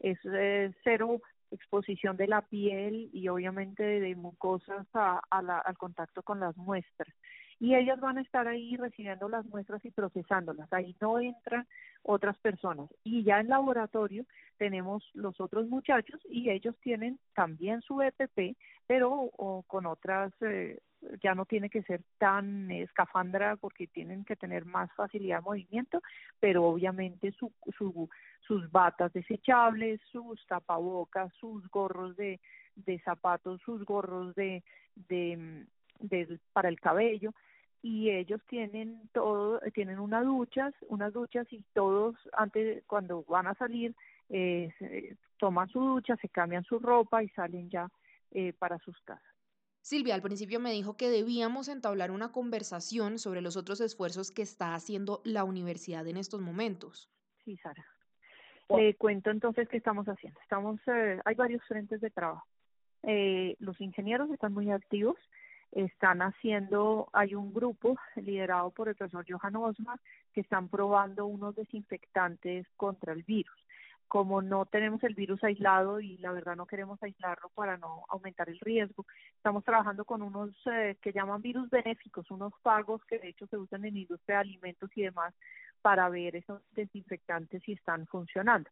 es, 0.00 0.24
es 0.24 0.74
cero 0.82 1.20
exposición 1.50 2.16
de 2.18 2.26
la 2.26 2.42
piel 2.42 3.08
y 3.12 3.28
obviamente 3.28 3.82
de 3.82 4.14
mucosas 4.14 4.86
a, 4.92 5.20
a 5.30 5.42
la, 5.42 5.58
al 5.58 5.78
contacto 5.78 6.22
con 6.22 6.40
las 6.40 6.54
muestras 6.58 7.08
y 7.60 7.74
ellas 7.74 7.98
van 7.98 8.18
a 8.18 8.22
estar 8.22 8.46
ahí 8.46 8.76
recibiendo 8.76 9.28
las 9.28 9.44
muestras 9.46 9.84
y 9.84 9.90
procesándolas. 9.90 10.72
Ahí 10.72 10.94
no 11.00 11.18
entran 11.18 11.66
otras 12.02 12.38
personas. 12.38 12.88
Y 13.02 13.24
ya 13.24 13.40
en 13.40 13.48
laboratorio 13.48 14.24
tenemos 14.58 15.04
los 15.14 15.40
otros 15.40 15.68
muchachos 15.68 16.20
y 16.30 16.50
ellos 16.50 16.76
tienen 16.80 17.18
también 17.34 17.80
su 17.82 18.00
EPP, 18.00 18.56
pero 18.86 19.10
o 19.10 19.64
con 19.66 19.86
otras, 19.86 20.32
eh, 20.40 20.78
ya 21.22 21.34
no 21.34 21.46
tiene 21.46 21.68
que 21.68 21.82
ser 21.82 22.02
tan 22.18 22.70
escafandra 22.70 23.56
porque 23.56 23.88
tienen 23.88 24.24
que 24.24 24.36
tener 24.36 24.64
más 24.64 24.92
facilidad 24.94 25.38
de 25.38 25.44
movimiento, 25.44 26.00
pero 26.38 26.64
obviamente 26.64 27.32
su, 27.32 27.52
su, 27.76 28.08
sus 28.40 28.70
batas 28.70 29.12
desechables, 29.12 30.00
sus 30.12 30.44
tapabocas, 30.46 31.32
sus 31.40 31.68
gorros 31.70 32.16
de, 32.16 32.40
de 32.76 33.00
zapatos, 33.00 33.60
sus 33.62 33.84
gorros 33.84 34.34
de, 34.36 34.62
de, 35.08 35.66
de 36.00 36.38
para 36.52 36.68
el 36.68 36.80
cabello 36.80 37.32
y 37.82 38.10
ellos 38.10 38.40
tienen 38.48 39.08
todo, 39.12 39.60
tienen 39.72 39.98
unas 39.98 40.24
duchas, 40.24 40.74
unas 40.88 41.12
duchas 41.12 41.46
y 41.52 41.62
todos 41.74 42.16
antes 42.32 42.84
cuando 42.86 43.24
van 43.28 43.46
a 43.46 43.54
salir 43.54 43.94
eh, 44.28 45.16
toman 45.38 45.68
su 45.68 45.80
ducha, 45.80 46.16
se 46.16 46.28
cambian 46.28 46.64
su 46.64 46.78
ropa 46.78 47.22
y 47.22 47.28
salen 47.30 47.70
ya 47.70 47.88
eh, 48.32 48.52
para 48.52 48.78
sus 48.78 49.00
casas. 49.02 49.24
Silvia, 49.80 50.14
al 50.14 50.22
principio 50.22 50.60
me 50.60 50.72
dijo 50.72 50.96
que 50.96 51.08
debíamos 51.08 51.68
entablar 51.68 52.10
una 52.10 52.30
conversación 52.30 53.18
sobre 53.18 53.40
los 53.40 53.56
otros 53.56 53.80
esfuerzos 53.80 54.30
que 54.30 54.42
está 54.42 54.74
haciendo 54.74 55.22
la 55.24 55.44
universidad 55.44 56.06
en 56.06 56.18
estos 56.18 56.40
momentos. 56.40 57.08
Sí, 57.44 57.56
Sara. 57.56 57.86
Le 58.68 58.94
cuento 58.96 59.30
entonces 59.30 59.66
qué 59.68 59.78
estamos 59.78 60.06
haciendo. 60.06 60.38
Estamos, 60.40 60.78
eh, 60.88 61.20
hay 61.24 61.34
varios 61.34 61.64
frentes 61.64 62.02
de 62.02 62.10
trabajo. 62.10 62.46
Eh, 63.04 63.56
los 63.60 63.80
ingenieros 63.80 64.28
están 64.30 64.52
muy 64.52 64.70
activos 64.70 65.16
están 65.72 66.22
haciendo, 66.22 67.08
hay 67.12 67.34
un 67.34 67.52
grupo 67.52 67.96
liderado 68.16 68.70
por 68.70 68.88
el 68.88 68.94
profesor 68.94 69.24
Johan 69.28 69.56
Osma 69.56 69.98
que 70.32 70.40
están 70.40 70.68
probando 70.68 71.26
unos 71.26 71.54
desinfectantes 71.54 72.66
contra 72.76 73.12
el 73.12 73.22
virus. 73.22 73.54
Como 74.06 74.40
no 74.40 74.64
tenemos 74.64 75.04
el 75.04 75.14
virus 75.14 75.44
aislado 75.44 76.00
y 76.00 76.16
la 76.18 76.32
verdad 76.32 76.56
no 76.56 76.64
queremos 76.66 77.02
aislarlo 77.02 77.50
para 77.50 77.76
no 77.76 78.04
aumentar 78.08 78.48
el 78.48 78.58
riesgo, 78.60 79.04
estamos 79.36 79.64
trabajando 79.64 80.06
con 80.06 80.22
unos 80.22 80.50
eh, 80.64 80.96
que 81.02 81.12
llaman 81.12 81.42
virus 81.42 81.68
benéficos, 81.68 82.30
unos 82.30 82.54
pagos 82.62 83.04
que 83.04 83.18
de 83.18 83.28
hecho 83.28 83.46
se 83.48 83.58
usan 83.58 83.84
en 83.84 83.98
industria 83.98 84.36
de 84.36 84.40
alimentos 84.40 84.90
y 84.96 85.02
demás 85.02 85.34
para 85.82 86.08
ver 86.08 86.36
esos 86.36 86.62
desinfectantes 86.72 87.62
si 87.64 87.72
están 87.72 88.06
funcionando. 88.06 88.70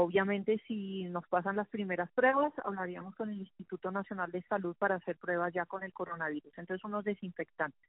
Obviamente, 0.00 0.62
si 0.68 1.08
nos 1.08 1.26
pasan 1.26 1.56
las 1.56 1.66
primeras 1.66 2.08
pruebas, 2.12 2.52
hablaríamos 2.64 3.16
con 3.16 3.30
el 3.30 3.38
Instituto 3.40 3.90
Nacional 3.90 4.30
de 4.30 4.42
Salud 4.42 4.76
para 4.78 4.94
hacer 4.94 5.16
pruebas 5.16 5.52
ya 5.52 5.66
con 5.66 5.82
el 5.82 5.92
coronavirus. 5.92 6.56
Entonces, 6.56 6.84
unos 6.84 7.02
desinfectantes. 7.02 7.80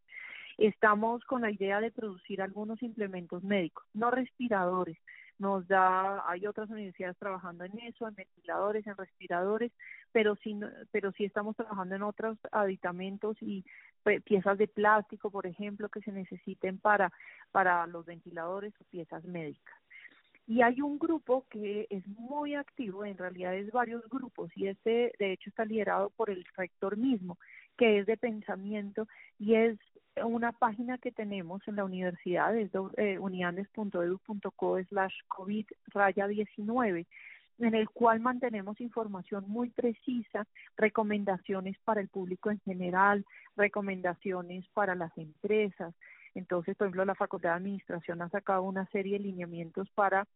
Estamos 0.58 1.24
con 1.26 1.44
la 1.44 1.52
idea 1.52 1.80
de 1.80 1.92
producir 1.92 2.42
algunos 2.42 2.82
implementos 2.82 3.44
médicos, 3.44 3.86
no 3.94 4.10
respiradores. 4.10 4.98
Nos 5.38 5.68
da, 5.68 6.28
hay 6.28 6.48
otras 6.48 6.72
universidades 6.72 7.16
trabajando 7.20 7.64
en 7.64 7.78
eso, 7.78 8.08
en 8.08 8.16
ventiladores, 8.16 8.88
en 8.88 8.98
respiradores, 8.98 9.72
pero 10.12 10.36
sí, 10.38 10.60
pero 10.92 11.12
sí 11.12 11.26
estamos 11.26 11.56
trabajando 11.58 11.94
en 11.94 12.02
otros 12.02 12.40
aditamentos 12.52 13.38
y 13.40 13.64
piezas 14.26 14.58
de 14.58 14.68
plástico, 14.68 15.30
por 15.30 15.46
ejemplo, 15.46 15.90
que 15.90 16.02
se 16.02 16.12
necesiten 16.12 16.80
para, 16.80 17.14
para 17.52 17.86
los 17.86 18.04
ventiladores 18.08 18.74
o 18.82 18.84
piezas 18.86 19.24
médicas. 19.26 19.80
Y 20.50 20.64
hay 20.64 20.82
un 20.82 20.98
grupo 20.98 21.46
que 21.48 21.86
es 21.92 22.08
muy 22.08 22.56
activo, 22.56 23.06
en 23.06 23.20
realidad 23.20 23.54
es 23.54 23.72
varios 23.72 24.02
grupos, 24.10 24.50
y 24.56 24.66
este 24.66 25.14
de 25.20 25.34
hecho 25.34 25.52
está 25.52 25.64
liderado 25.64 26.10
por 26.10 26.32
el 26.32 26.44
rector 26.58 26.98
mismo, 26.98 27.38
que 27.78 28.00
es 28.00 28.08
de 28.08 28.18
pensamiento 28.18 29.08
y 29.38 29.54
es 29.54 29.78
una 30.24 30.52
página 30.52 30.98
que 30.98 31.12
tenemos 31.12 31.62
en 31.68 31.76
la 31.76 31.86
universidad, 31.86 32.58
es 32.58 32.72
eh, 32.98 33.20
uniandes.edu.co 33.20 34.84
slash 34.86 35.14
COVID 35.28 35.68
raya 35.94 36.28
19 36.28 37.06
en 37.60 37.76
el 37.76 37.88
cual 37.90 38.20
mantenemos 38.20 38.82
información 38.82 39.44
muy 39.48 39.70
precisa, 39.70 40.48
recomendaciones 40.78 41.78
para 41.84 42.02
el 42.02 42.08
público 42.08 42.50
en 42.50 42.60
general, 42.62 43.24
recomendaciones 43.56 44.66
para 44.74 44.96
las 44.96 45.16
empresas, 45.16 45.94
entonces, 46.36 46.76
por 46.76 46.88
ejemplo, 46.88 47.06
la 47.06 47.16
Facultad 47.16 47.52
de 47.52 47.56
Administración 47.56 48.22
ha 48.22 48.30
sacado 48.30 48.64
una 48.64 48.86
serie 48.88 49.18
de 49.18 49.26
lineamientos 49.26 49.90
para 49.92 50.28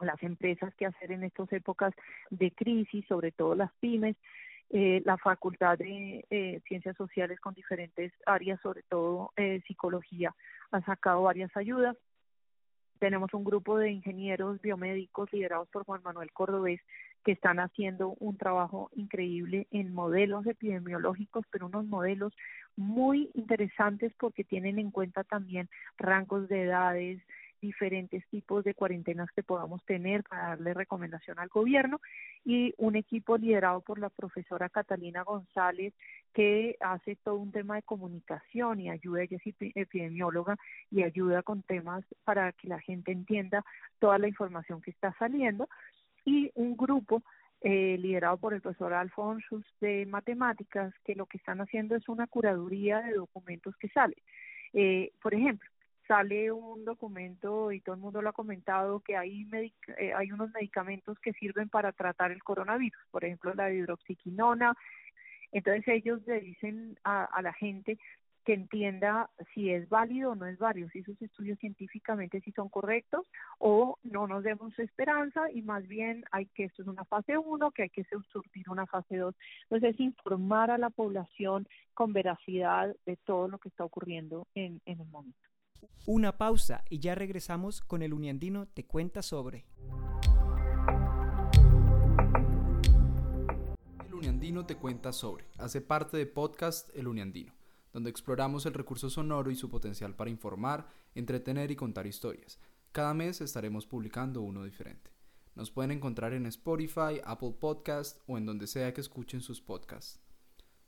las 0.00 0.22
empresas 0.22 0.74
que 0.74 0.86
hacer 0.86 1.12
en 1.12 1.24
estas 1.24 1.50
épocas 1.52 1.94
de 2.30 2.50
crisis, 2.52 3.04
sobre 3.06 3.32
todo 3.32 3.54
las 3.54 3.72
pymes, 3.80 4.16
eh, 4.70 5.00
la 5.04 5.16
Facultad 5.16 5.78
de 5.78 6.24
eh, 6.28 6.60
Ciencias 6.66 6.96
Sociales 6.96 7.40
con 7.40 7.54
diferentes 7.54 8.12
áreas, 8.26 8.60
sobre 8.60 8.82
todo 8.82 9.32
eh, 9.36 9.62
psicología, 9.66 10.34
ha 10.72 10.82
sacado 10.82 11.22
varias 11.22 11.56
ayudas. 11.56 11.96
Tenemos 12.98 13.32
un 13.34 13.44
grupo 13.44 13.78
de 13.78 13.90
ingenieros 13.90 14.60
biomédicos 14.60 15.32
liderados 15.32 15.68
por 15.68 15.84
Juan 15.84 16.02
Manuel 16.02 16.32
Cordobés 16.32 16.80
que 17.24 17.32
están 17.32 17.58
haciendo 17.60 18.14
un 18.20 18.38
trabajo 18.38 18.90
increíble 18.94 19.66
en 19.70 19.92
modelos 19.92 20.46
epidemiológicos, 20.46 21.44
pero 21.50 21.66
unos 21.66 21.84
modelos 21.86 22.32
muy 22.76 23.30
interesantes 23.34 24.12
porque 24.18 24.44
tienen 24.44 24.78
en 24.78 24.90
cuenta 24.90 25.24
también 25.24 25.68
rangos 25.96 26.48
de 26.48 26.64
edades, 26.64 27.22
diferentes 27.60 28.24
tipos 28.28 28.64
de 28.64 28.74
cuarentenas 28.74 29.30
que 29.34 29.42
podamos 29.42 29.84
tener 29.84 30.22
para 30.24 30.48
darle 30.48 30.74
recomendación 30.74 31.38
al 31.38 31.48
gobierno 31.48 32.00
y 32.44 32.74
un 32.76 32.96
equipo 32.96 33.36
liderado 33.38 33.80
por 33.80 33.98
la 33.98 34.10
profesora 34.10 34.68
Catalina 34.68 35.22
González 35.22 35.94
que 36.34 36.76
hace 36.80 37.16
todo 37.16 37.36
un 37.36 37.52
tema 37.52 37.76
de 37.76 37.82
comunicación 37.82 38.80
y 38.80 38.90
ayuda, 38.90 39.22
ella 39.22 39.38
es 39.42 39.54
epidemióloga 39.74 40.56
y 40.90 41.02
ayuda 41.02 41.42
con 41.42 41.62
temas 41.62 42.04
para 42.24 42.52
que 42.52 42.68
la 42.68 42.80
gente 42.80 43.10
entienda 43.10 43.64
toda 43.98 44.18
la 44.18 44.28
información 44.28 44.82
que 44.82 44.90
está 44.90 45.14
saliendo 45.18 45.68
y 46.24 46.50
un 46.54 46.76
grupo 46.76 47.22
eh, 47.68 47.98
liderado 47.98 48.36
por 48.36 48.54
el 48.54 48.60
profesor 48.60 48.94
Alfonso 48.94 49.60
de 49.80 50.06
matemáticas, 50.06 50.94
que 51.04 51.16
lo 51.16 51.26
que 51.26 51.38
están 51.38 51.60
haciendo 51.60 51.96
es 51.96 52.08
una 52.08 52.28
curaduría 52.28 53.00
de 53.00 53.14
documentos 53.14 53.76
que 53.76 53.88
salen. 53.88 54.22
Eh, 54.72 55.10
por 55.20 55.34
ejemplo, 55.34 55.68
sale 56.06 56.52
un 56.52 56.84
documento 56.84 57.72
y 57.72 57.80
todo 57.80 57.96
el 57.96 58.00
mundo 58.00 58.22
lo 58.22 58.28
ha 58.28 58.34
comentado 58.34 59.00
que 59.00 59.16
hay 59.16 59.48
eh, 59.98 60.12
hay 60.14 60.30
unos 60.30 60.52
medicamentos 60.52 61.18
que 61.18 61.32
sirven 61.32 61.68
para 61.68 61.90
tratar 61.90 62.30
el 62.30 62.44
coronavirus, 62.44 63.02
por 63.10 63.24
ejemplo 63.24 63.52
la 63.52 63.72
hidroxiquinona. 63.72 64.72
Entonces 65.50 65.88
ellos 65.88 66.24
le 66.24 66.42
dicen 66.42 66.96
a, 67.02 67.24
a 67.24 67.42
la 67.42 67.52
gente 67.52 67.98
que 68.46 68.54
entienda 68.54 69.28
si 69.52 69.70
es 69.70 69.88
válido 69.88 70.30
o 70.30 70.34
no 70.36 70.46
es 70.46 70.56
válido, 70.56 70.88
si 70.90 71.00
esos 71.00 71.20
estudios 71.20 71.58
científicamente 71.58 72.40
si 72.42 72.52
son 72.52 72.68
correctos 72.68 73.26
o 73.58 73.98
no 74.04 74.28
nos 74.28 74.44
demos 74.44 74.78
esperanza 74.78 75.50
y 75.50 75.62
más 75.62 75.86
bien 75.88 76.24
hay 76.30 76.46
que 76.46 76.64
esto 76.64 76.82
es 76.82 76.88
una 76.88 77.04
fase 77.04 77.36
1, 77.36 77.72
que 77.72 77.82
hay 77.82 77.90
que 77.90 78.06
surtir 78.32 78.70
una 78.70 78.86
fase 78.86 79.16
2. 79.16 79.34
Entonces, 79.68 79.98
informar 79.98 80.70
a 80.70 80.78
la 80.78 80.90
población 80.90 81.66
con 81.92 82.12
veracidad 82.12 82.94
de 83.04 83.16
todo 83.16 83.48
lo 83.48 83.58
que 83.58 83.68
está 83.68 83.84
ocurriendo 83.84 84.46
en, 84.54 84.80
en 84.86 85.00
el 85.00 85.08
momento. 85.08 85.38
Una 86.06 86.38
pausa 86.38 86.84
y 86.88 87.00
ya 87.00 87.16
regresamos 87.16 87.80
con 87.80 88.00
el 88.02 88.14
Uniandino 88.14 88.66
Te 88.66 88.84
Cuenta 88.86 89.22
Sobre. 89.22 89.64
El 94.06 94.14
Uniandino 94.14 94.64
Te 94.66 94.76
Cuenta 94.76 95.12
Sobre 95.12 95.46
hace 95.58 95.80
parte 95.80 96.16
de 96.16 96.26
podcast 96.26 96.88
El 96.94 97.08
Uniandino 97.08 97.55
donde 97.96 98.10
exploramos 98.10 98.66
el 98.66 98.74
recurso 98.74 99.08
sonoro 99.08 99.50
y 99.50 99.56
su 99.56 99.70
potencial 99.70 100.14
para 100.14 100.28
informar, 100.28 100.86
entretener 101.14 101.70
y 101.70 101.76
contar 101.76 102.06
historias. 102.06 102.58
Cada 102.92 103.14
mes 103.14 103.40
estaremos 103.40 103.86
publicando 103.86 104.42
uno 104.42 104.64
diferente. 104.64 105.10
Nos 105.54 105.70
pueden 105.70 105.92
encontrar 105.92 106.34
en 106.34 106.44
Spotify, 106.44 107.22
Apple 107.24 107.54
Podcast 107.58 108.20
o 108.26 108.36
en 108.36 108.44
donde 108.44 108.66
sea 108.66 108.92
que 108.92 109.00
escuchen 109.00 109.40
sus 109.40 109.62
podcasts. 109.62 110.20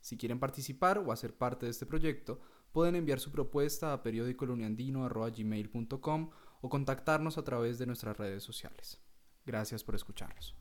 Si 0.03 0.19
quieren 0.19 0.39
participar 0.39 0.99
o 0.99 1.11
hacer 1.11 1.35
parte 1.35 1.65
de 1.65 1.71
este 1.71 1.87
proyecto, 1.87 2.43
pueden 2.73 2.95
enviar 2.95 3.21
su 3.21 3.33
propuesta 3.33 3.95
a 3.95 4.03
periódicoeluniandino.com 4.03 6.31
o 6.61 6.69
contactarnos 6.69 7.39
a 7.39 7.43
través 7.43 7.79
de 7.79 7.87
nuestras 7.87 8.19
redes 8.19 8.43
sociales. 8.43 9.01
Gracias 9.47 9.83
por 9.83 9.95
escucharnos. 9.95 10.58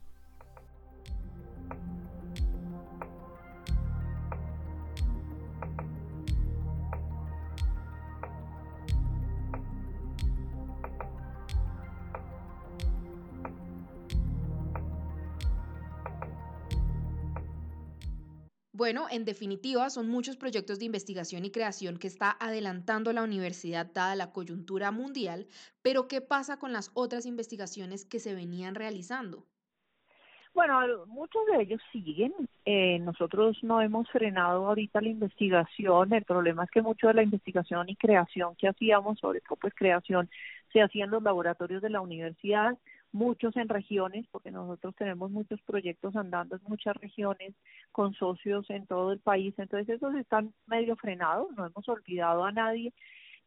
Bueno, 18.88 19.08
en 19.12 19.26
definitiva, 19.26 19.90
son 19.90 20.08
muchos 20.08 20.38
proyectos 20.38 20.80
de 20.80 20.86
investigación 20.86 21.44
y 21.44 21.52
creación 21.52 21.98
que 21.98 22.08
está 22.08 22.38
adelantando 22.40 23.12
la 23.12 23.22
universidad 23.22 23.86
dada 23.86 24.16
la 24.16 24.32
coyuntura 24.32 24.92
mundial, 24.92 25.46
pero 25.82 26.08
¿qué 26.08 26.22
pasa 26.22 26.58
con 26.58 26.72
las 26.72 26.90
otras 26.94 27.26
investigaciones 27.26 28.06
que 28.06 28.20
se 28.22 28.34
venían 28.34 28.76
realizando? 28.76 29.44
Bueno, 30.54 31.06
muchos 31.08 31.42
de 31.52 31.64
ellos 31.64 31.82
siguen. 31.92 32.34
Eh, 32.64 33.00
nosotros 33.00 33.58
no 33.62 33.82
hemos 33.82 34.10
frenado 34.10 34.66
ahorita 34.68 35.02
la 35.02 35.10
investigación. 35.10 36.14
El 36.14 36.24
problema 36.24 36.64
es 36.64 36.72
que 36.72 36.82
mucho 36.82 37.08
de 37.08 37.16
la 37.16 37.24
investigación 37.24 37.90
y 37.90 37.98
creación 37.98 38.56
que 38.56 38.70
hacíamos, 38.70 39.20
sobre 39.20 39.42
todo 39.42 39.58
pues 39.58 39.74
creación, 39.76 40.30
se 40.72 40.82
hacía 40.82 41.04
en 41.04 41.12
los 41.12 41.22
laboratorios 41.24 41.82
de 41.82 41.90
la 41.90 42.00
universidad 42.00 42.78
muchos 43.12 43.56
en 43.56 43.70
regiones, 43.70 44.26
porque 44.32 44.52
nosotros 44.52 44.96
tenemos 44.96 45.32
muchos 45.32 45.62
proyectos 45.62 46.16
andando 46.16 46.56
en 46.56 46.62
muchas 46.68 46.96
regiones 46.98 47.54
con 47.92 48.14
socios 48.14 48.70
en 48.70 48.86
todo 48.86 49.12
el 49.12 49.20
país, 49.20 49.54
entonces 49.58 49.96
esos 49.96 50.16
están 50.16 50.54
medio 50.66 50.96
frenados, 50.96 51.50
no 51.56 51.66
hemos 51.66 51.88
olvidado 51.90 52.44
a 52.44 52.52
nadie. 52.52 52.94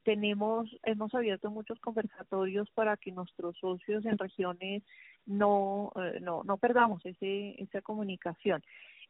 Tenemos, 0.03 0.67
hemos 0.85 1.15
abierto 1.15 1.51
muchos 1.51 1.79
conversatorios 1.79 2.71
para 2.71 2.97
que 2.97 3.13
nuestros 3.13 3.57
socios 3.59 4.07
en 4.07 4.17
regiones 4.17 4.83
no, 5.27 5.93
eh, 5.97 6.21
no, 6.23 6.43
no 6.43 6.57
perdamos 6.57 7.05
ese, 7.05 7.55
esa 7.63 7.83
comunicación. 7.83 8.63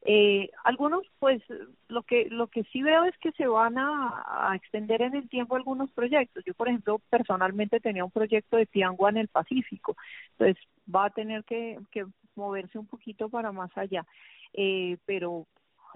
Eh, 0.02 0.50
algunos, 0.64 1.06
pues, 1.18 1.42
lo 1.88 2.02
que 2.04 2.26
lo 2.30 2.46
que 2.46 2.64
sí 2.64 2.82
veo 2.82 3.04
es 3.04 3.16
que 3.18 3.32
se 3.32 3.46
van 3.46 3.76
a, 3.76 4.52
extender 4.54 5.02
en 5.02 5.14
el 5.14 5.28
tiempo 5.28 5.56
algunos 5.56 5.90
proyectos. 5.92 6.42
Yo, 6.46 6.54
por 6.54 6.68
ejemplo, 6.68 7.00
personalmente 7.10 7.80
tenía 7.80 8.04
un 8.04 8.10
proyecto 8.10 8.56
de 8.56 8.66
Tiangua 8.66 9.10
en 9.10 9.18
el 9.18 9.28
Pacífico, 9.28 9.96
entonces 10.32 10.56
va 10.92 11.06
a 11.06 11.10
tener 11.10 11.44
que, 11.44 11.78
que 11.90 12.06
moverse 12.34 12.78
un 12.78 12.86
poquito 12.86 13.28
para 13.28 13.52
más 13.52 13.70
allá. 13.76 14.06
Eh, 14.54 14.96
pero 15.04 15.46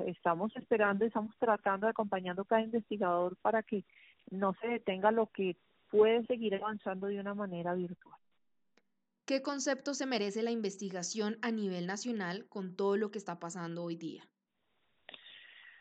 estamos 0.07 0.55
esperando, 0.57 1.05
estamos 1.05 1.35
tratando, 1.39 1.89
acompañando 1.89 2.45
cada 2.45 2.63
investigador 2.63 3.37
para 3.43 3.63
que 3.63 3.85
no 4.31 4.55
se 4.61 4.69
detenga 4.69 5.11
lo 5.11 5.27
que 5.27 5.57
puede 5.91 6.25
seguir 6.27 6.55
avanzando 6.57 7.07
de 7.07 7.21
una 7.21 7.35
manera 7.35 7.75
virtual. 7.75 8.19
¿Qué 9.27 9.41
concepto 9.41 9.95
se 9.95 10.05
merece 10.07 10.43
la 10.43 10.51
investigación 10.51 11.39
a 11.41 11.51
nivel 11.51 11.87
nacional 11.87 12.47
con 12.49 12.77
todo 12.77 12.97
lo 12.99 13.11
que 13.11 13.19
está 13.19 13.39
pasando 13.39 13.83
hoy 13.83 13.97
día? 13.97 14.23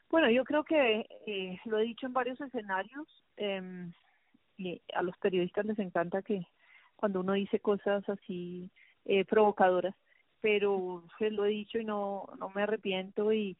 Bueno, 0.10 0.30
yo 0.30 0.46
creo 0.46 0.64
que 0.64 1.06
eh, 1.28 1.60
lo 1.66 1.80
he 1.80 1.84
dicho 1.84 2.06
en 2.06 2.14
varios 2.14 2.40
escenarios 2.40 3.08
eh, 3.36 3.92
y 4.58 4.82
a 4.94 5.02
los 5.02 5.18
periodistas 5.18 5.66
les 5.66 5.80
encanta 5.80 6.22
que 6.22 6.46
cuando 6.96 7.20
uno 7.20 7.34
dice 7.34 7.60
cosas 7.60 8.08
así 8.08 8.70
eh, 9.04 9.26
provocadoras, 9.26 9.96
pero 10.40 11.04
pues, 11.18 11.34
lo 11.34 11.46
he 11.46 11.50
dicho 11.50 11.80
y 11.80 11.84
no, 11.84 12.30
no 12.38 12.50
me 12.50 12.64
arrepiento 12.64 13.34
y, 13.34 13.58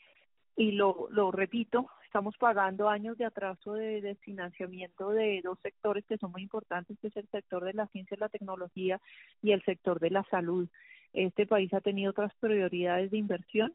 y 0.56 0.72
lo, 0.74 1.08
lo 1.10 1.32
repito, 1.32 1.90
estamos 2.14 2.38
pagando 2.38 2.90
años 2.90 3.18
de 3.18 3.26
atraso 3.26 3.74
de, 3.74 4.16
financiamiento 4.22 5.10
de 5.10 5.42
dos 5.44 5.58
sectores 5.64 6.06
que 6.06 6.20
son 6.20 6.32
muy 6.32 6.44
importantes, 6.44 6.96
que 7.00 7.08
es 7.08 7.18
el 7.18 7.28
sector 7.30 7.66
de 7.66 7.74
la 7.74 7.88
ciencia 7.88 8.14
y 8.14 8.20
la 8.20 8.30
tecnología 8.30 9.02
y 9.42 9.52
el 9.52 9.64
sector 9.64 10.00
de 10.00 10.12
la 10.12 10.24
salud. 10.26 10.70
Este 11.12 11.48
país 11.48 11.74
ha 11.74 11.82
tenido 11.82 12.12
otras 12.12 12.32
prioridades 12.40 13.10
de 13.10 13.18
inversión. 13.18 13.74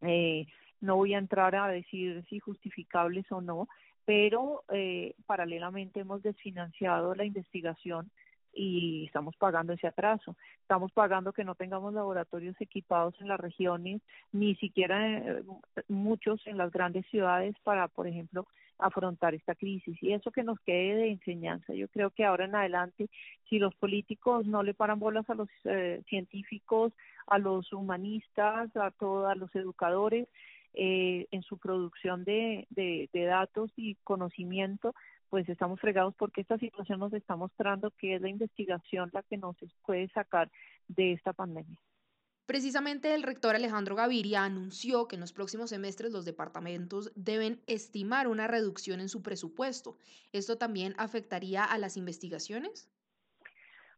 Eh, 0.00 0.46
no 0.80 0.96
voy 0.96 1.12
a 1.12 1.18
entrar 1.18 1.54
a 1.54 1.68
decir 1.68 2.24
si 2.30 2.38
justificables 2.38 3.30
o 3.30 3.42
no, 3.42 3.68
pero 4.06 4.64
eh, 4.72 5.14
paralelamente 5.26 6.00
hemos 6.00 6.22
desfinanciado 6.22 7.14
la 7.14 7.26
investigación 7.26 8.10
y 8.54 9.06
estamos 9.06 9.36
pagando 9.36 9.72
ese 9.72 9.86
atraso. 9.86 10.36
Estamos 10.60 10.92
pagando 10.92 11.32
que 11.32 11.44
no 11.44 11.54
tengamos 11.54 11.94
laboratorios 11.94 12.56
equipados 12.60 13.14
en 13.20 13.28
las 13.28 13.40
regiones, 13.40 14.02
ni 14.32 14.54
siquiera 14.56 15.18
eh, 15.18 15.42
muchos 15.88 16.46
en 16.46 16.58
las 16.58 16.70
grandes 16.70 17.06
ciudades 17.06 17.54
para, 17.62 17.88
por 17.88 18.06
ejemplo, 18.06 18.46
afrontar 18.78 19.34
esta 19.34 19.54
crisis. 19.54 19.96
Y 20.02 20.12
eso 20.12 20.30
que 20.30 20.42
nos 20.42 20.60
quede 20.60 20.94
de 20.96 21.10
enseñanza. 21.10 21.74
Yo 21.74 21.88
creo 21.88 22.10
que 22.10 22.24
ahora 22.24 22.44
en 22.44 22.54
adelante, 22.54 23.08
si 23.48 23.58
los 23.58 23.74
políticos 23.74 24.46
no 24.46 24.62
le 24.62 24.74
paran 24.74 24.98
bolas 24.98 25.28
a 25.30 25.34
los 25.34 25.48
eh, 25.64 26.02
científicos, 26.08 26.92
a 27.26 27.38
los 27.38 27.72
humanistas, 27.72 28.74
a 28.76 28.90
todos, 28.90 29.36
los 29.36 29.54
educadores, 29.54 30.28
eh, 30.74 31.26
en 31.30 31.42
su 31.42 31.58
producción 31.58 32.24
de, 32.24 32.66
de, 32.70 33.10
de 33.12 33.24
datos 33.24 33.70
y 33.76 33.96
conocimiento, 34.04 34.94
pues 35.32 35.48
estamos 35.48 35.80
fregados 35.80 36.14
porque 36.16 36.42
esta 36.42 36.58
situación 36.58 37.00
nos 37.00 37.14
está 37.14 37.36
mostrando 37.36 37.90
que 37.92 38.16
es 38.16 38.20
la 38.20 38.28
investigación 38.28 39.08
la 39.14 39.22
que 39.22 39.38
nos 39.38 39.56
puede 39.86 40.06
sacar 40.10 40.50
de 40.88 41.14
esta 41.14 41.32
pandemia. 41.32 41.78
Precisamente 42.44 43.14
el 43.14 43.22
rector 43.22 43.54
Alejandro 43.56 43.96
Gaviria 43.96 44.44
anunció 44.44 45.08
que 45.08 45.16
en 45.16 45.22
los 45.22 45.32
próximos 45.32 45.70
semestres 45.70 46.12
los 46.12 46.26
departamentos 46.26 47.12
deben 47.16 47.62
estimar 47.66 48.28
una 48.28 48.46
reducción 48.46 49.00
en 49.00 49.08
su 49.08 49.22
presupuesto. 49.22 49.96
¿Esto 50.32 50.58
también 50.58 50.92
afectaría 50.98 51.64
a 51.64 51.78
las 51.78 51.96
investigaciones? 51.96 52.90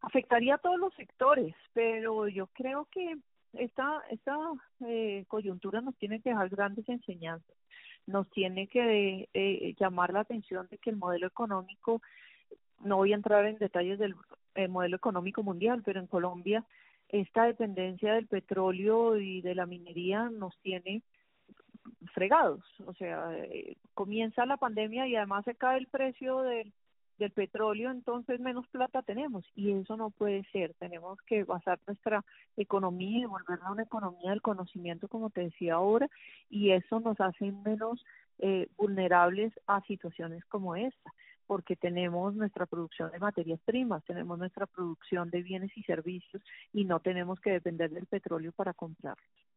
Afectaría 0.02 0.54
a 0.54 0.58
todos 0.58 0.78
los 0.78 0.94
sectores, 0.94 1.56
pero 1.72 2.28
yo 2.28 2.46
creo 2.52 2.86
que 2.92 3.16
esta, 3.54 4.04
esta 4.08 4.36
eh, 4.86 5.24
coyuntura 5.26 5.80
nos 5.80 5.96
tiene 5.96 6.20
que 6.20 6.30
dejar 6.30 6.48
grandes 6.48 6.88
enseñanzas 6.88 7.56
nos 8.06 8.28
tiene 8.30 8.66
que 8.66 9.28
eh, 9.32 9.74
llamar 9.78 10.12
la 10.12 10.20
atención 10.20 10.68
de 10.70 10.78
que 10.78 10.90
el 10.90 10.96
modelo 10.96 11.26
económico, 11.26 12.02
no 12.80 12.96
voy 12.96 13.12
a 13.12 13.16
entrar 13.16 13.46
en 13.46 13.58
detalles 13.58 13.98
del 13.98 14.14
modelo 14.68 14.96
económico 14.96 15.42
mundial, 15.42 15.82
pero 15.84 16.00
en 16.00 16.06
Colombia 16.06 16.64
esta 17.08 17.44
dependencia 17.44 18.14
del 18.14 18.26
petróleo 18.26 19.16
y 19.16 19.40
de 19.40 19.54
la 19.54 19.66
minería 19.66 20.30
nos 20.30 20.56
tiene 20.58 21.02
fregados. 22.12 22.64
O 22.86 22.94
sea, 22.94 23.32
eh, 23.36 23.76
comienza 23.94 24.46
la 24.46 24.56
pandemia 24.56 25.06
y 25.06 25.16
además 25.16 25.44
se 25.44 25.54
cae 25.54 25.78
el 25.78 25.86
precio 25.86 26.42
del 26.42 26.72
del 27.18 27.30
petróleo, 27.30 27.90
entonces 27.90 28.40
menos 28.40 28.66
plata 28.68 29.02
tenemos 29.02 29.44
y 29.54 29.72
eso 29.72 29.96
no 29.96 30.10
puede 30.10 30.44
ser. 30.52 30.74
Tenemos 30.74 31.20
que 31.22 31.44
basar 31.44 31.78
nuestra 31.86 32.24
economía 32.56 33.20
y 33.20 33.24
volverla 33.26 33.66
a 33.66 33.72
una 33.72 33.82
economía 33.84 34.30
del 34.30 34.42
conocimiento, 34.42 35.08
como 35.08 35.30
te 35.30 35.42
decía 35.42 35.74
ahora, 35.74 36.08
y 36.50 36.70
eso 36.70 37.00
nos 37.00 37.20
hace 37.20 37.52
menos 37.52 38.04
eh, 38.38 38.68
vulnerables 38.76 39.52
a 39.66 39.80
situaciones 39.82 40.44
como 40.46 40.74
esta, 40.76 41.12
porque 41.46 41.76
tenemos 41.76 42.34
nuestra 42.34 42.66
producción 42.66 43.12
de 43.12 43.18
materias 43.18 43.60
primas, 43.64 44.04
tenemos 44.04 44.38
nuestra 44.38 44.66
producción 44.66 45.30
de 45.30 45.42
bienes 45.42 45.76
y 45.76 45.82
servicios 45.84 46.42
y 46.72 46.84
no 46.84 47.00
tenemos 47.00 47.40
que 47.40 47.50
depender 47.50 47.90
del 47.90 48.06
petróleo 48.06 48.52
para 48.52 48.74
comprarlos. 48.74 49.53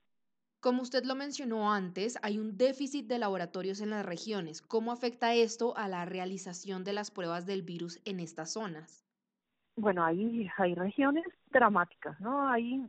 Como 0.59 0.81
usted 0.81 1.03
lo 1.03 1.13
mencionó 1.13 1.71
antes, 1.71 2.17
hay 2.23 2.39
un 2.39 2.57
déficit 2.57 3.05
de 3.05 3.19
laboratorios 3.19 3.79
en 3.79 3.91
las 3.91 4.05
regiones. 4.05 4.61
¿Cómo 4.61 4.91
afecta 4.91 5.33
esto 5.33 5.77
a 5.77 5.87
la 5.87 6.05
realización 6.05 6.83
de 6.83 6.93
las 6.93 7.11
pruebas 7.11 7.45
del 7.45 7.61
virus 7.61 8.01
en 8.05 8.19
estas 8.19 8.53
zonas? 8.53 9.05
Bueno, 9.75 10.03
hay, 10.03 10.49
hay 10.57 10.73
regiones 10.73 11.25
dramáticas, 11.51 12.19
¿no? 12.19 12.49
Hay, 12.49 12.83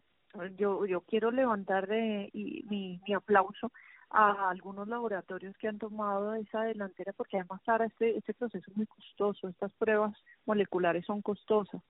yo, 0.56 0.86
yo 0.86 1.02
quiero 1.02 1.30
levantar 1.30 1.86
de, 1.86 2.30
y, 2.32 2.64
mi, 2.70 3.00
mi 3.06 3.12
aplauso 3.12 3.70
a 4.10 4.48
algunos 4.48 4.88
laboratorios 4.88 5.54
que 5.58 5.68
han 5.68 5.78
tomado 5.78 6.34
esa 6.34 6.62
delantera 6.62 7.12
porque 7.12 7.36
además 7.36 7.60
ahora 7.66 7.84
este, 7.84 8.16
este 8.16 8.32
proceso 8.32 8.70
es 8.70 8.76
muy 8.78 8.86
costoso, 8.86 9.48
estas 9.48 9.70
pruebas 9.74 10.16
moleculares 10.46 11.04
son 11.04 11.20
costosas 11.20 11.82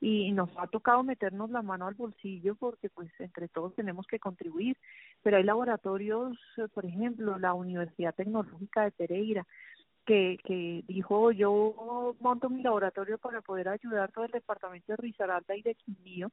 y 0.00 0.32
nos 0.32 0.50
ha 0.58 0.66
tocado 0.66 1.02
meternos 1.02 1.50
la 1.50 1.62
mano 1.62 1.86
al 1.86 1.94
bolsillo 1.94 2.54
porque 2.56 2.90
pues 2.90 3.10
entre 3.18 3.48
todos 3.48 3.74
tenemos 3.74 4.06
que 4.06 4.18
contribuir, 4.18 4.76
pero 5.22 5.36
hay 5.36 5.44
laboratorios, 5.44 6.38
eh, 6.58 6.68
por 6.72 6.84
ejemplo, 6.84 7.38
la 7.38 7.54
Universidad 7.54 8.14
Tecnológica 8.14 8.82
de 8.82 8.90
Pereira, 8.90 9.46
que, 10.04 10.38
que 10.44 10.84
dijo 10.86 11.32
yo 11.32 12.14
monto 12.20 12.50
mi 12.50 12.62
laboratorio 12.62 13.18
para 13.18 13.40
poder 13.40 13.68
ayudar 13.68 14.12
todo 14.12 14.24
el 14.24 14.32
departamento 14.32 14.92
de 14.92 14.96
Risaralda 14.96 15.56
y 15.56 15.62
de 15.62 15.74
Quindío 15.74 16.30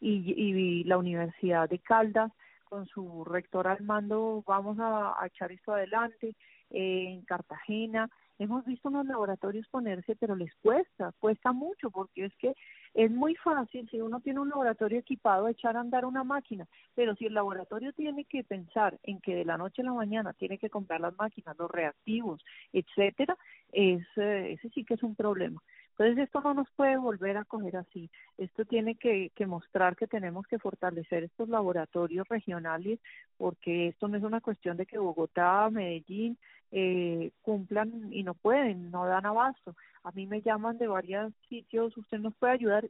y, 0.00 0.34
y 0.36 0.84
la 0.84 0.98
Universidad 0.98 1.68
de 1.68 1.78
Caldas 1.78 2.30
con 2.68 2.86
su 2.86 3.24
rector 3.24 3.66
al 3.66 3.82
mando 3.82 4.44
vamos 4.46 4.76
a, 4.80 5.16
echar 5.26 5.52
esto 5.52 5.72
adelante 5.72 6.34
eh, 6.70 7.04
en 7.08 7.22
Cartagena 7.22 8.10
hemos 8.38 8.64
visto 8.64 8.88
unos 8.88 9.06
laboratorios 9.06 9.66
ponerse 9.68 10.16
pero 10.16 10.36
les 10.36 10.54
cuesta 10.56 11.12
cuesta 11.18 11.52
mucho 11.52 11.90
porque 11.90 12.26
es 12.26 12.36
que 12.36 12.54
es 12.94 13.10
muy 13.10 13.34
fácil 13.36 13.88
si 13.90 14.00
uno 14.00 14.20
tiene 14.20 14.40
un 14.40 14.48
laboratorio 14.48 15.00
equipado 15.00 15.48
echar 15.48 15.76
a 15.76 15.80
andar 15.80 16.04
una 16.04 16.24
máquina 16.24 16.66
pero 16.94 17.14
si 17.16 17.26
el 17.26 17.34
laboratorio 17.34 17.92
tiene 17.92 18.24
que 18.24 18.44
pensar 18.44 18.98
en 19.02 19.20
que 19.20 19.34
de 19.34 19.44
la 19.44 19.56
noche 19.56 19.82
a 19.82 19.86
la 19.86 19.92
mañana 19.92 20.32
tiene 20.32 20.58
que 20.58 20.70
comprar 20.70 21.00
las 21.00 21.16
máquinas 21.16 21.56
los 21.58 21.70
reactivos 21.70 22.42
etcétera 22.72 23.36
es 23.72 24.06
eh, 24.16 24.52
ese 24.52 24.68
sí 24.70 24.84
que 24.84 24.94
es 24.94 25.02
un 25.02 25.14
problema 25.14 25.62
entonces 25.98 26.26
esto 26.26 26.40
no 26.42 26.54
nos 26.54 26.70
puede 26.76 26.96
volver 26.96 27.36
a 27.38 27.44
coger 27.44 27.76
así. 27.76 28.08
Esto 28.36 28.64
tiene 28.64 28.94
que, 28.94 29.32
que, 29.34 29.46
mostrar 29.46 29.96
que 29.96 30.06
tenemos 30.06 30.46
que 30.46 30.60
fortalecer 30.60 31.24
estos 31.24 31.48
laboratorios 31.48 32.28
regionales 32.28 33.00
porque 33.36 33.88
esto 33.88 34.06
no 34.06 34.16
es 34.16 34.22
una 34.22 34.40
cuestión 34.40 34.76
de 34.76 34.86
que 34.86 34.96
Bogotá, 34.96 35.68
Medellín 35.70 36.38
eh, 36.70 37.32
cumplan 37.42 38.12
y 38.12 38.22
no 38.22 38.34
pueden, 38.34 38.92
no 38.92 39.06
dan 39.06 39.26
abasto. 39.26 39.74
A 40.04 40.12
mí 40.12 40.28
me 40.28 40.40
llaman 40.40 40.78
de 40.78 40.86
varios 40.86 41.32
sitios, 41.48 41.96
usted 41.96 42.20
nos 42.20 42.36
puede 42.36 42.52
ayudar. 42.52 42.88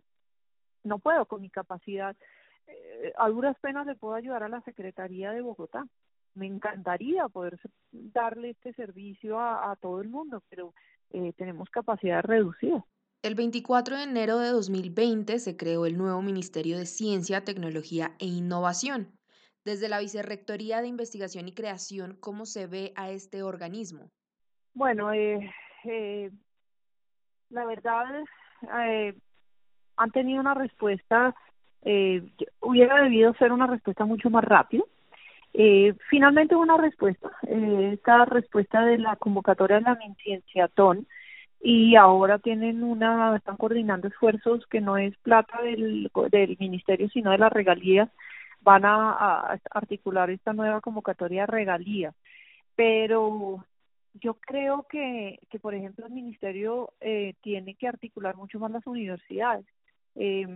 No 0.84 0.98
puedo 0.98 1.24
con 1.24 1.40
mi 1.40 1.48
capacidad. 1.48 2.14
Eh, 2.66 3.14
a 3.16 3.30
duras 3.30 3.56
penas 3.62 3.86
le 3.86 3.96
puedo 3.96 4.16
ayudar 4.16 4.42
a 4.42 4.50
la 4.50 4.60
Secretaría 4.60 5.32
de 5.32 5.40
Bogotá. 5.40 5.86
Me 6.34 6.44
encantaría 6.44 7.26
poder 7.28 7.58
darle 7.90 8.50
este 8.50 8.74
servicio 8.74 9.40
a, 9.40 9.72
a 9.72 9.76
todo 9.76 10.02
el 10.02 10.10
mundo, 10.10 10.42
pero 10.50 10.74
eh, 11.10 11.32
tenemos 11.38 11.70
capacidad 11.70 12.22
reducida. 12.22 12.84
El 13.22 13.34
24 13.34 13.96
de 13.96 14.04
enero 14.04 14.38
de 14.38 14.50
2020 14.50 15.40
se 15.40 15.56
creó 15.56 15.86
el 15.86 15.98
nuevo 15.98 16.22
Ministerio 16.22 16.78
de 16.78 16.86
Ciencia, 16.86 17.44
Tecnología 17.44 18.12
e 18.20 18.26
Innovación. 18.26 19.08
Desde 19.64 19.88
la 19.88 19.98
Vicerrectoría 19.98 20.80
de 20.80 20.86
Investigación 20.86 21.48
y 21.48 21.52
Creación, 21.52 22.16
¿cómo 22.20 22.46
se 22.46 22.68
ve 22.68 22.92
a 22.94 23.10
este 23.10 23.42
organismo? 23.42 24.12
Bueno, 24.72 25.12
eh, 25.12 25.52
eh, 25.84 26.30
la 27.50 27.64
verdad, 27.66 28.04
eh, 28.84 29.14
han 29.96 30.10
tenido 30.12 30.40
una 30.40 30.54
respuesta, 30.54 31.34
eh, 31.82 32.22
hubiera 32.60 33.02
debido 33.02 33.34
ser 33.34 33.50
una 33.50 33.66
respuesta 33.66 34.04
mucho 34.04 34.30
más 34.30 34.44
rápida. 34.44 34.84
Eh, 35.54 35.92
finalmente 36.08 36.54
una 36.54 36.76
respuesta, 36.76 37.32
eh, 37.48 37.90
esta 37.94 38.26
respuesta 38.26 38.84
de 38.84 38.98
la 38.98 39.16
convocatoria 39.16 39.78
de 39.78 39.82
la 39.82 39.98
Cienciatón, 40.22 41.08
y 41.60 41.96
ahora 41.96 42.38
tienen 42.38 42.82
una, 42.82 43.36
están 43.36 43.56
coordinando 43.56 44.08
esfuerzos 44.08 44.66
que 44.66 44.80
no 44.80 44.96
es 44.96 45.16
plata 45.18 45.60
del, 45.62 46.10
del 46.30 46.56
ministerio, 46.60 47.08
sino 47.08 47.30
de 47.32 47.38
las 47.38 47.52
regalías, 47.52 48.08
van 48.60 48.84
a, 48.84 49.58
articular 49.70 50.30
esta 50.30 50.52
nueva 50.52 50.80
convocatoria 50.80 51.42
de 51.42 51.46
regalías. 51.46 52.14
Pero 52.76 53.64
yo 54.14 54.34
creo 54.34 54.86
que, 54.88 55.40
que 55.50 55.58
por 55.58 55.74
ejemplo, 55.74 56.06
el 56.06 56.12
ministerio 56.12 56.92
eh, 57.00 57.34
tiene 57.42 57.74
que 57.74 57.88
articular 57.88 58.36
mucho 58.36 58.58
más 58.58 58.70
las 58.70 58.86
universidades 58.86 59.66
eh, 60.14 60.46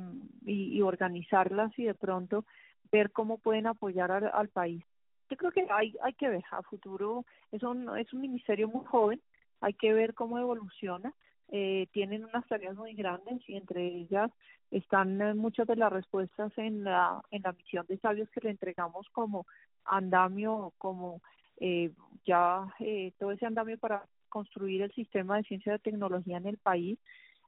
y, 0.46 0.76
y 0.76 0.82
organizarlas 0.82 1.76
y 1.78 1.84
de 1.84 1.94
pronto 1.94 2.44
ver 2.92 3.10
cómo 3.10 3.38
pueden 3.38 3.66
apoyar 3.66 4.12
al, 4.12 4.30
al 4.32 4.48
país. 4.48 4.84
Yo 5.30 5.36
creo 5.36 5.50
que 5.50 5.66
hay, 5.70 5.94
hay 6.02 6.12
que 6.12 6.28
ver 6.28 6.44
a 6.50 6.62
futuro, 6.62 7.24
es 7.50 7.62
un, 7.62 7.96
es 7.98 8.12
un 8.12 8.20
ministerio 8.20 8.68
muy 8.68 8.84
joven, 8.84 9.20
hay 9.62 9.72
que 9.74 9.94
ver 9.94 10.12
cómo 10.12 10.38
evoluciona. 10.38 11.14
Eh, 11.48 11.86
tienen 11.92 12.24
unas 12.24 12.46
tareas 12.46 12.76
muy 12.76 12.94
grandes 12.94 13.40
y 13.48 13.56
entre 13.56 13.86
ellas 13.86 14.30
están 14.70 15.20
eh, 15.20 15.34
muchas 15.34 15.66
de 15.66 15.76
las 15.76 15.92
respuestas 15.92 16.52
en 16.56 16.84
la, 16.84 17.22
en 17.30 17.42
la 17.42 17.52
misión 17.52 17.86
de 17.88 17.98
sabios 17.98 18.28
que 18.30 18.40
le 18.40 18.50
entregamos 18.50 19.08
como 19.10 19.46
andamio, 19.84 20.72
como 20.78 21.20
eh, 21.58 21.92
ya 22.26 22.66
eh, 22.80 23.12
todo 23.18 23.32
ese 23.32 23.46
andamio 23.46 23.78
para 23.78 24.04
construir 24.28 24.82
el 24.82 24.92
sistema 24.92 25.36
de 25.36 25.44
ciencia 25.44 25.74
y 25.74 25.78
tecnología 25.78 26.38
en 26.38 26.46
el 26.46 26.58
país. 26.58 26.98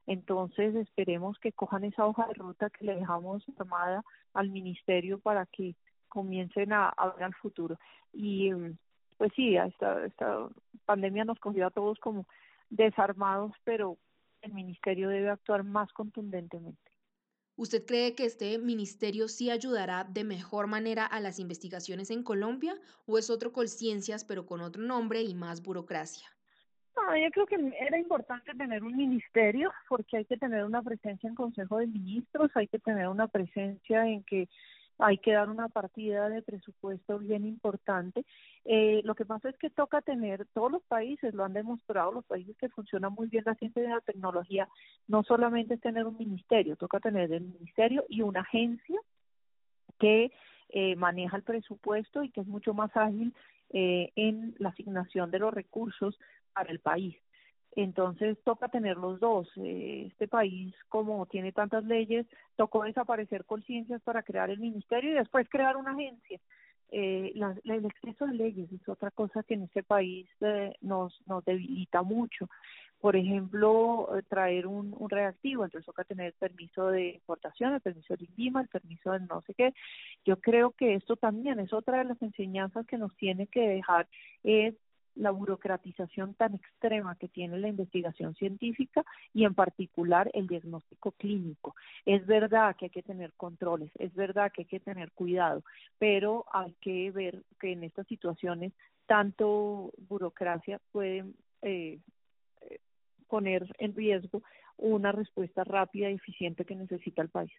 Entonces 0.07 0.75
esperemos 0.75 1.37
que 1.39 1.51
cojan 1.51 1.83
esa 1.83 2.05
hoja 2.05 2.27
de 2.27 2.35
ruta 2.35 2.69
que 2.69 2.85
le 2.85 2.95
dejamos 2.95 3.43
armada 3.57 4.03
al 4.33 4.49
ministerio 4.49 5.19
para 5.19 5.47
que 5.47 5.75
comiencen 6.07 6.71
a, 6.73 6.89
a 6.89 7.09
ver 7.09 7.23
al 7.23 7.33
futuro. 7.33 7.77
Y 8.13 8.51
pues 9.17 9.31
sí, 9.35 9.55
esta, 9.55 10.05
esta 10.05 10.49
pandemia 10.85 11.25
nos 11.25 11.39
cogió 11.39 11.67
a 11.67 11.71
todos 11.71 11.99
como 11.99 12.25
desarmados, 12.69 13.51
pero 13.63 13.97
el 14.41 14.53
ministerio 14.53 15.09
debe 15.09 15.29
actuar 15.29 15.63
más 15.63 15.91
contundentemente. 15.93 16.91
¿Usted 17.57 17.85
cree 17.85 18.15
que 18.15 18.25
este 18.25 18.57
ministerio 18.57 19.29
sí 19.29 19.49
ayudará 19.49 20.03
de 20.03 20.25
mejor 20.25 20.67
manera 20.67 21.05
a 21.05 21.21
las 21.21 21.39
investigaciones 21.39 22.11
en 22.11 22.21
Colombia 22.21 22.75
o 23.05 23.17
es 23.17 23.29
otro 23.29 23.53
Colciencias 23.53 24.25
pero 24.25 24.45
con 24.45 24.59
otro 24.59 24.81
nombre 24.83 25.21
y 25.21 25.33
más 25.35 25.63
burocracia? 25.63 26.27
No, 26.97 27.17
yo 27.17 27.29
creo 27.31 27.45
que 27.45 27.55
era 27.79 27.97
importante 27.97 28.53
tener 28.53 28.83
un 28.83 28.95
ministerio 28.95 29.71
porque 29.87 30.17
hay 30.17 30.25
que 30.25 30.37
tener 30.37 30.65
una 30.65 30.81
presencia 30.81 31.29
en 31.29 31.35
Consejo 31.35 31.77
de 31.77 31.87
Ministros, 31.87 32.51
hay 32.55 32.67
que 32.67 32.79
tener 32.79 33.07
una 33.07 33.27
presencia 33.27 34.05
en 34.05 34.23
que 34.23 34.49
hay 34.97 35.17
que 35.17 35.33
dar 35.33 35.49
una 35.49 35.67
partida 35.69 36.29
de 36.29 36.41
presupuesto 36.41 37.19
bien 37.19 37.45
importante. 37.45 38.25
Eh, 38.63 39.01
lo 39.03 39.15
que 39.15 39.25
pasa 39.25 39.49
es 39.49 39.57
que 39.57 39.69
toca 39.69 40.01
tener, 40.01 40.45
todos 40.53 40.71
los 40.71 40.83
países 40.83 41.33
lo 41.33 41.43
han 41.43 41.53
demostrado, 41.53 42.11
los 42.11 42.25
países 42.25 42.55
que 42.57 42.69
funcionan 42.69 43.13
muy 43.13 43.27
bien 43.27 43.43
la 43.45 43.55
ciencia 43.55 43.83
y 43.83 43.87
la 43.87 44.01
tecnología, 44.01 44.67
no 45.07 45.23
solamente 45.23 45.75
es 45.75 45.81
tener 45.81 46.05
un 46.05 46.17
ministerio, 46.17 46.75
toca 46.75 46.99
tener 46.99 47.31
el 47.31 47.43
ministerio 47.43 48.05
y 48.09 48.21
una 48.21 48.41
agencia 48.41 48.99
que 49.99 50.31
eh, 50.69 50.95
maneja 50.95 51.37
el 51.37 51.43
presupuesto 51.43 52.23
y 52.23 52.31
que 52.31 52.41
es 52.41 52.47
mucho 52.47 52.73
más 52.73 52.95
ágil 52.95 53.33
eh, 53.69 54.11
en 54.15 54.55
la 54.59 54.69
asignación 54.69 55.31
de 55.31 55.39
los 55.39 55.53
recursos 55.53 56.17
para 56.53 56.71
el 56.71 56.79
país. 56.79 57.15
Entonces 57.75 58.37
toca 58.43 58.69
tener 58.69 58.97
los 58.97 59.19
dos. 59.19 59.49
Eh, 59.57 60.07
este 60.07 60.27
país, 60.27 60.73
como 60.87 61.25
tiene 61.25 61.51
tantas 61.51 61.83
leyes, 61.83 62.25
tocó 62.55 62.83
desaparecer 62.83 63.45
conciencias 63.45 64.01
para 64.01 64.23
crear 64.23 64.49
el 64.49 64.59
ministerio 64.59 65.11
y 65.11 65.15
después 65.15 65.47
crear 65.49 65.75
una 65.75 65.91
agencia. 65.91 66.39
Eh, 66.91 67.31
la, 67.35 67.55
el 67.65 67.85
exceso 67.85 68.25
de 68.27 68.35
leyes 68.35 68.71
es 68.71 68.87
otra 68.87 69.11
cosa 69.11 69.43
que 69.43 69.55
en 69.55 69.63
este 69.63 69.83
país 69.83 70.27
eh, 70.41 70.73
nos, 70.81 71.19
nos 71.25 71.43
debilita 71.43 72.03
mucho. 72.03 72.49
Por 73.01 73.15
ejemplo, 73.15 74.17
eh, 74.17 74.23
traer 74.27 74.65
un, 74.67 74.95
un 74.97 75.09
reactivo, 75.09 75.65
entonces 75.65 75.85
toca 75.85 76.03
tener 76.05 76.27
el 76.27 76.33
permiso 76.33 76.87
de 76.87 77.15
importación, 77.15 77.73
el 77.73 77.81
permiso 77.81 78.15
de 78.15 78.25
INVIMA, 78.25 78.61
el 78.61 78.67
permiso 78.67 79.11
de 79.11 79.19
no 79.19 79.41
sé 79.41 79.53
qué. 79.53 79.73
Yo 80.23 80.39
creo 80.39 80.71
que 80.71 80.95
esto 80.95 81.15
también 81.15 81.59
es 81.59 81.73
otra 81.73 81.97
de 81.97 82.05
las 82.05 82.21
enseñanzas 82.21 82.85
que 82.85 82.97
nos 82.97 83.15
tiene 83.17 83.47
que 83.47 83.67
dejar, 83.67 84.07
es 84.43 84.75
la 85.15 85.31
burocratización 85.31 86.33
tan 86.33 86.55
extrema 86.55 87.15
que 87.15 87.27
tiene 87.27 87.57
la 87.57 87.67
investigación 87.67 88.35
científica 88.35 89.03
y 89.33 89.45
en 89.45 89.53
particular 89.53 90.29
el 90.33 90.47
diagnóstico 90.47 91.11
clínico. 91.13 91.75
Es 92.05 92.25
verdad 92.25 92.75
que 92.75 92.85
hay 92.85 92.91
que 92.91 93.03
tener 93.03 93.33
controles, 93.33 93.91
es 93.97 94.13
verdad 94.13 94.51
que 94.51 94.61
hay 94.61 94.67
que 94.67 94.79
tener 94.79 95.11
cuidado, 95.11 95.63
pero 95.97 96.45
hay 96.51 96.73
que 96.81 97.11
ver 97.11 97.43
que 97.59 97.71
en 97.71 97.83
estas 97.83 98.07
situaciones 98.07 98.73
tanto 99.05 99.91
burocracia 100.09 100.79
puede 100.91 101.25
eh, 101.61 101.99
eh 102.61 102.79
poner 103.27 103.65
en 103.79 103.95
riesgo 103.95 104.43
una 104.77 105.11
respuesta 105.11 105.63
rápida 105.63 106.09
y 106.09 106.15
eficiente 106.15 106.65
que 106.65 106.75
necesita 106.75 107.21
el 107.21 107.29
país. 107.29 107.51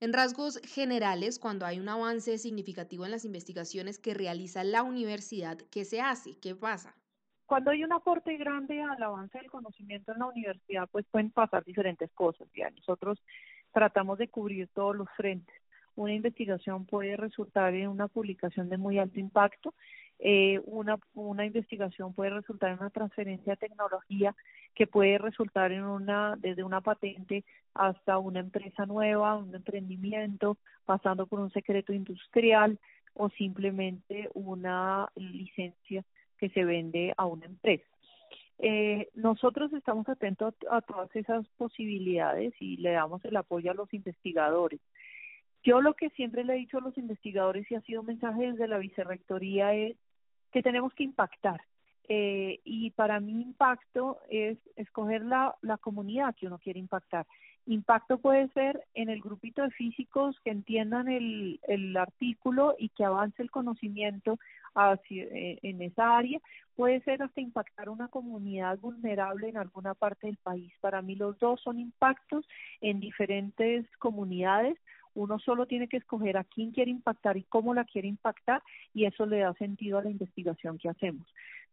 En 0.00 0.12
rasgos 0.12 0.60
generales, 0.62 1.40
cuando 1.40 1.66
hay 1.66 1.80
un 1.80 1.88
avance 1.88 2.38
significativo 2.38 3.04
en 3.04 3.10
las 3.10 3.24
investigaciones 3.24 3.98
que 3.98 4.14
realiza 4.14 4.62
la 4.62 4.84
universidad, 4.84 5.58
¿qué 5.72 5.84
se 5.84 6.00
hace? 6.00 6.38
¿Qué 6.38 6.54
pasa? 6.54 6.94
Cuando 7.46 7.72
hay 7.72 7.82
un 7.82 7.92
aporte 7.92 8.36
grande 8.36 8.80
al 8.80 9.02
avance 9.02 9.38
del 9.38 9.50
conocimiento 9.50 10.12
en 10.12 10.20
la 10.20 10.26
universidad, 10.26 10.88
pues 10.92 11.04
pueden 11.10 11.32
pasar 11.32 11.64
diferentes 11.64 12.12
cosas. 12.12 12.46
Ya 12.54 12.70
nosotros 12.70 13.20
tratamos 13.72 14.18
de 14.18 14.28
cubrir 14.28 14.68
todos 14.68 14.94
los 14.94 15.08
frentes. 15.16 15.56
Una 15.96 16.14
investigación 16.14 16.86
puede 16.86 17.16
resultar 17.16 17.74
en 17.74 17.88
una 17.88 18.06
publicación 18.06 18.68
de 18.68 18.76
muy 18.76 19.00
alto 19.00 19.18
impacto 19.18 19.74
eh, 20.20 20.60
una, 20.64 20.98
una 21.14 21.46
investigación 21.46 22.12
puede 22.12 22.30
resultar 22.30 22.70
en 22.70 22.80
una 22.80 22.90
transferencia 22.90 23.52
de 23.52 23.68
tecnología 23.68 24.34
que 24.74 24.86
puede 24.86 25.18
resultar 25.18 25.72
en 25.72 25.84
una, 25.84 26.36
desde 26.38 26.64
una 26.64 26.80
patente 26.80 27.44
hasta 27.74 28.18
una 28.18 28.40
empresa 28.40 28.86
nueva, 28.86 29.36
un 29.36 29.54
emprendimiento, 29.54 30.56
pasando 30.84 31.26
por 31.26 31.40
un 31.40 31.50
secreto 31.50 31.92
industrial 31.92 32.78
o 33.14 33.28
simplemente 33.30 34.28
una 34.34 35.08
licencia 35.14 36.04
que 36.38 36.48
se 36.50 36.64
vende 36.64 37.12
a 37.16 37.26
una 37.26 37.46
empresa. 37.46 37.86
Eh, 38.60 39.08
nosotros 39.14 39.72
estamos 39.72 40.08
atentos 40.08 40.54
a, 40.70 40.80
todas 40.80 41.14
esas 41.14 41.46
posibilidades 41.56 42.52
y 42.58 42.76
le 42.78 42.92
damos 42.92 43.24
el 43.24 43.36
apoyo 43.36 43.70
a 43.70 43.74
los 43.74 43.92
investigadores. 43.94 44.80
Yo 45.62 45.80
lo 45.80 45.94
que 45.94 46.10
siempre 46.10 46.44
le 46.44 46.54
he 46.54 46.58
dicho 46.58 46.78
a 46.78 46.80
los 46.80 46.96
investigadores 46.98 47.70
y 47.70 47.76
ha 47.76 47.80
sido 47.82 48.00
un 48.00 48.06
mensaje 48.06 48.50
desde 48.50 48.68
la 48.68 48.78
vicerrectoría 48.78 49.74
es 49.74 49.96
que 50.52 50.62
tenemos 50.62 50.92
que 50.94 51.04
impactar. 51.04 51.60
Eh, 52.10 52.60
y 52.64 52.90
para 52.92 53.20
mí 53.20 53.42
impacto 53.42 54.18
es 54.30 54.56
escoger 54.76 55.22
la, 55.22 55.54
la 55.60 55.76
comunidad 55.76 56.34
que 56.34 56.46
uno 56.46 56.58
quiere 56.58 56.78
impactar. 56.78 57.26
Impacto 57.66 58.16
puede 58.16 58.48
ser 58.48 58.82
en 58.94 59.10
el 59.10 59.20
grupito 59.20 59.62
de 59.62 59.70
físicos 59.70 60.40
que 60.42 60.50
entiendan 60.50 61.06
el, 61.08 61.60
el 61.68 61.94
artículo 61.98 62.74
y 62.78 62.88
que 62.88 63.04
avance 63.04 63.42
el 63.42 63.50
conocimiento 63.50 64.38
eh, 65.10 65.58
en 65.62 65.82
esa 65.82 66.16
área. 66.16 66.40
Puede 66.76 67.00
ser 67.00 67.22
hasta 67.22 67.42
impactar 67.42 67.90
una 67.90 68.08
comunidad 68.08 68.78
vulnerable 68.78 69.48
en 69.48 69.58
alguna 69.58 69.94
parte 69.94 70.28
del 70.28 70.38
país. 70.38 70.72
Para 70.80 71.02
mí 71.02 71.14
los 71.14 71.38
dos 71.40 71.60
son 71.60 71.78
impactos 71.78 72.48
en 72.80 73.00
diferentes 73.00 73.84
comunidades. 73.98 74.78
Uno 75.14 75.38
solo 75.38 75.66
tiene 75.66 75.88
que 75.88 75.98
escoger 75.98 76.36
a 76.36 76.44
quién 76.44 76.72
quiere 76.72 76.90
impactar 76.90 77.36
y 77.36 77.44
cómo 77.44 77.74
la 77.74 77.84
quiere 77.84 78.08
impactar 78.08 78.62
y 78.94 79.04
eso 79.04 79.26
le 79.26 79.40
da 79.40 79.54
sentido 79.54 79.98
a 79.98 80.02
la 80.02 80.10
investigación 80.10 80.78
que 80.78 80.88
hacemos. 80.88 81.26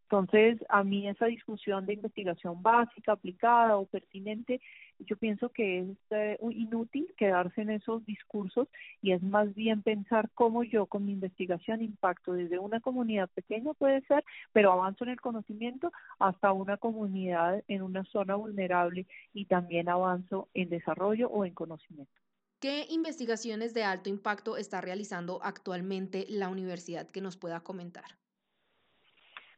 Entonces, 0.06 0.64
a 0.70 0.84
mí 0.84 1.08
esa 1.08 1.26
discusión 1.26 1.88
de 1.88 1.94
investigación 1.94 2.62
básica, 2.62 3.14
aplicada 3.14 3.78
o 3.78 3.88
pertinente, 3.88 4.62
yo 5.00 5.18
pienso 5.18 5.50
que 5.50 5.80
es 5.80 5.88
eh, 6.12 6.38
inútil 6.52 7.12
quedarse 7.18 7.62
en 7.62 7.72
esos 7.72 8.06
discursos 8.06 8.68
y 9.02 9.14
es 9.14 9.24
más 9.24 9.54
bien 9.56 9.82
pensar 9.82 10.30
cómo 10.36 10.64
yo 10.64 10.86
con 10.86 11.06
mi 11.06 11.14
investigación 11.14 11.82
impacto 11.82 12.34
desde 12.34 12.60
una 12.60 12.82
comunidad 12.82 13.30
pequeña 13.32 13.74
puede 13.74 14.02
ser, 14.02 14.24
pero 14.54 14.72
avanzo 14.72 15.06
en 15.06 15.10
el 15.10 15.22
conocimiento 15.22 15.92
hasta 16.20 16.52
una 16.52 16.78
comunidad 16.78 17.64
en 17.68 17.82
una 17.82 18.04
zona 18.06 18.36
vulnerable 18.36 19.08
y 19.34 19.46
también 19.46 19.90
avanzo 19.90 20.50
en 20.54 20.70
desarrollo 20.70 21.30
o 21.30 21.46
en 21.46 21.56
conocimiento. 21.56 22.25
¿Qué 22.66 22.88
investigaciones 22.90 23.76
de 23.76 23.84
alto 23.84 24.10
impacto 24.10 24.58
está 24.58 24.82
realizando 24.82 25.40
actualmente 25.44 26.26
la 26.28 26.50
universidad 26.50 27.08
que 27.08 27.22
nos 27.22 27.38
pueda 27.38 27.60
comentar? 27.60 28.06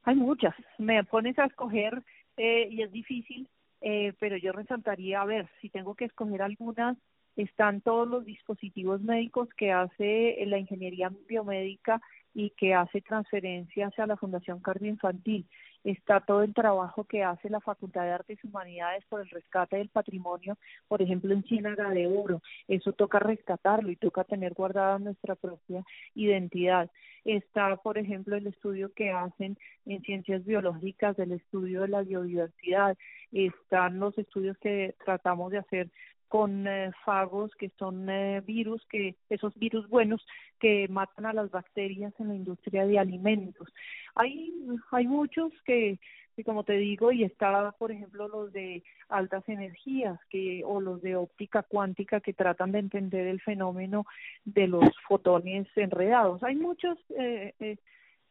Hay 0.03 0.15
muchas. 0.15 0.53
Me 0.77 1.01
pones 1.05 1.39
a 1.39 1.45
escoger 1.45 2.03
eh, 2.35 2.67
y 2.69 2.81
es 2.81 2.91
difícil, 2.91 3.47
eh, 3.79 4.11
pero 4.19 4.35
yo 4.35 4.51
resaltaría, 4.51 5.21
a 5.21 5.25
ver, 5.25 5.47
si 5.61 5.69
tengo 5.69 5.95
que 5.95 6.03
escoger 6.03 6.41
algunas, 6.41 6.97
están 7.37 7.79
todos 7.79 8.09
los 8.09 8.25
dispositivos 8.25 8.99
médicos 8.99 9.47
que 9.55 9.71
hace 9.71 10.43
la 10.45 10.57
ingeniería 10.57 11.09
biomédica 11.29 12.01
y 12.33 12.49
que 12.57 12.73
hace 12.73 12.99
transferencia 12.99 13.87
hacia 13.87 14.05
la 14.05 14.17
Fundación 14.17 14.59
Cardioinfantil. 14.59 15.47
Está 15.83 16.19
todo 16.19 16.43
el 16.43 16.53
trabajo 16.53 17.05
que 17.05 17.23
hace 17.23 17.49
la 17.49 17.61
Facultad 17.61 18.03
de 18.03 18.11
Artes 18.11 18.39
y 18.43 18.47
Humanidades 18.47 19.05
por 19.05 19.21
el 19.21 19.29
rescate 19.29 19.77
del 19.77 19.89
patrimonio, 19.89 20.57
por 20.87 21.01
ejemplo, 21.01 21.33
en 21.33 21.43
Ciénaga 21.43 21.89
de 21.89 22.07
Oro. 22.07 22.41
Eso 22.67 22.93
toca 22.93 23.19
rescatarlo 23.19 23.89
y 23.89 23.95
toca 23.95 24.23
tener 24.23 24.53
guardada 24.53 24.99
nuestra 24.99 25.35
propia 25.35 25.83
identidad. 26.15 26.89
Está, 27.23 27.75
por 27.77 27.97
ejemplo, 27.97 28.35
el 28.35 28.47
estudio 28.47 28.93
que 28.93 29.11
hacen 29.11 29.57
en 29.85 30.01
ciencias 30.01 30.45
biológicas 30.45 31.15
del 31.17 31.33
estudio 31.33 31.81
de 31.81 31.89
la 31.89 32.01
biodiversidad. 32.01 32.97
Están 33.31 33.99
los 33.99 34.17
estudios 34.17 34.57
que 34.59 34.95
tratamos 35.03 35.51
de 35.51 35.57
hacer 35.57 35.89
con 36.27 36.67
eh, 36.67 36.91
fagos 37.05 37.53
que 37.55 37.69
son 37.77 38.09
eh, 38.09 38.41
virus 38.45 38.85
que 38.87 39.15
esos 39.29 39.53
virus 39.55 39.87
buenos 39.87 40.25
que 40.59 40.87
matan 40.89 41.25
a 41.25 41.33
las 41.33 41.51
bacterias 41.51 42.13
en 42.19 42.29
la 42.29 42.35
industria 42.35 42.85
de 42.85 42.99
alimentos. 42.99 43.67
Hay 44.15 44.53
hay 44.91 45.07
muchos 45.07 45.51
que, 45.65 45.99
como 46.45 46.63
te 46.63 46.73
digo 46.73 47.11
y 47.11 47.23
está 47.23 47.71
por 47.79 47.91
ejemplo 47.91 48.27
los 48.27 48.51
de 48.51 48.83
altas 49.09 49.47
energías 49.47 50.19
que 50.29 50.63
o 50.65 50.81
los 50.81 51.01
de 51.01 51.15
óptica 51.15 51.63
cuántica 51.63 52.19
que 52.19 52.33
tratan 52.33 52.71
de 52.71 52.79
entender 52.79 53.27
el 53.27 53.41
fenómeno 53.41 54.05
de 54.45 54.67
los 54.67 54.85
fotones 55.07 55.67
enredados. 55.75 56.43
Hay 56.43 56.55
muchos 56.55 56.97
eh, 57.17 57.53
eh 57.59 57.77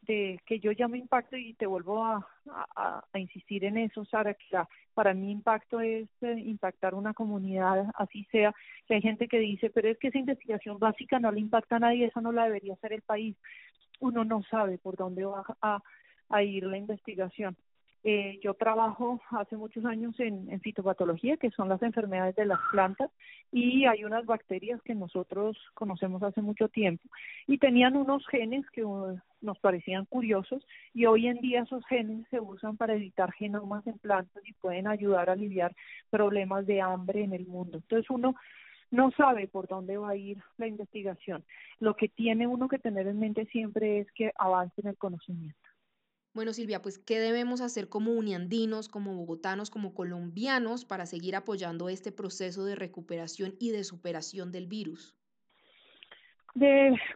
de 0.07 0.41
que 0.47 0.59
yo 0.61 0.73
llamo 0.73 0.97
impacto 0.97 1.37
y 1.37 1.55
te 1.55 1.67
vuelvo 1.67 2.05
a, 2.05 2.27
insistir 3.15 3.65
en 3.65 3.79
eso, 3.79 4.05
Sara, 4.05 4.35
que 4.35 4.57
para 4.95 5.15
mí 5.15 5.31
impacto 5.31 5.81
es 5.81 6.09
eh, 6.21 6.39
impactar 6.39 6.95
una 6.95 7.13
comunidad, 7.13 7.87
así 7.95 8.25
sea, 8.31 8.55
que 8.87 8.95
hay 8.95 9.03
gente 9.03 9.27
que 9.27 9.39
dice, 9.39 9.71
pero 9.71 9.89
es 9.89 9.99
que 9.99 10.09
esa 10.09 10.19
investigación 10.19 10.79
básica 10.79 11.19
no 11.19 11.33
le 11.33 11.41
impacta 11.41 11.77
a 11.77 11.81
nadie, 11.81 12.07
eso 12.07 12.21
no 12.21 12.33
la 12.33 12.45
debería 12.45 12.75
hacer 12.75 12.93
el 12.93 13.03
país. 13.03 13.37
Uno 14.01 14.25
no 14.25 14.43
sabe 14.45 14.79
por 14.79 14.97
dónde 14.97 15.25
va 15.25 15.45
a 16.29 16.43
ir 16.43 16.65
la 16.65 16.77
investigación. 16.77 17.57
Eh, 18.09 18.39
yo 18.41 18.55
trabajo 18.55 19.21
hace 19.31 19.57
muchos 19.57 19.85
años 19.85 20.15
en, 20.21 20.61
fitopatología, 20.61 21.37
que 21.39 21.51
son 21.51 21.69
las 21.69 21.83
enfermedades 21.83 22.37
de 22.37 22.47
las 22.47 22.61
plantas, 22.71 23.11
y 23.51 23.85
hay 23.87 24.05
unas 24.05 24.25
bacterias 24.25 24.81
que 24.83 24.95
nosotros 24.95 25.57
conocemos 25.75 26.23
hace 26.23 26.41
mucho 26.41 26.69
tiempo 26.69 27.03
y 27.49 27.59
tenían 27.59 27.97
unos 27.97 28.25
genes 28.29 28.65
que 28.71 28.85
uh, 28.85 29.19
nos 29.41 29.59
parecían 29.59 30.05
curiosos 30.05 30.65
y 30.95 31.07
hoy 31.07 31.27
en 31.27 31.39
día 31.39 31.63
esos 31.63 31.85
genes 31.87 32.25
se 32.31 32.39
usan 32.39 32.77
para 32.77 32.95
editar 32.95 33.33
genomas 33.33 33.85
en 33.89 33.99
plantas 33.99 34.41
y 34.47 34.53
pueden 34.53 34.87
ayudar 34.87 35.29
a 35.29 35.33
aliviar 35.33 35.75
problemas 36.09 36.65
de 36.65 36.81
hambre 36.81 37.25
en 37.25 37.33
el 37.33 37.45
mundo. 37.45 37.79
Entonces 37.79 38.09
uno 38.09 38.37
no 38.93 39.11
sabe 39.17 39.49
por 39.49 39.67
dónde 39.67 39.97
va 39.97 40.11
a 40.11 40.17
ir 40.17 40.39
la 40.59 40.69
investigación. 40.69 41.45
Lo 41.81 41.97
que 41.97 42.09
tiene 42.09 42.47
uno 42.47 42.69
que 42.69 42.79
tener 42.79 43.09
en 43.09 43.19
mente 43.19 43.47
siempre 43.47 43.99
es 43.99 44.13
que 44.13 44.31
avance 44.39 44.81
en 44.81 44.91
el 44.91 44.97
conocimiento. 44.97 45.76
Bueno, 46.37 46.53
Silvia, 46.53 46.83
pues, 46.83 46.99
¿qué 46.99 47.19
debemos 47.19 47.63
hacer 47.63 47.89
como 47.89 48.13
uniandinos, 48.13 48.91
como 48.91 49.15
bogotanos, 49.15 49.71
como 49.71 49.95
colombianos 49.95 50.85
para 50.85 51.07
seguir 51.07 51.35
apoyando 51.35 51.89
este 51.89 52.13
proceso 52.13 52.67
de 52.67 52.77
recuperación 52.77 53.55
y 53.59 53.71
de 53.71 53.85
superación 53.85 54.53
del 54.53 54.67
virus? 54.67 55.17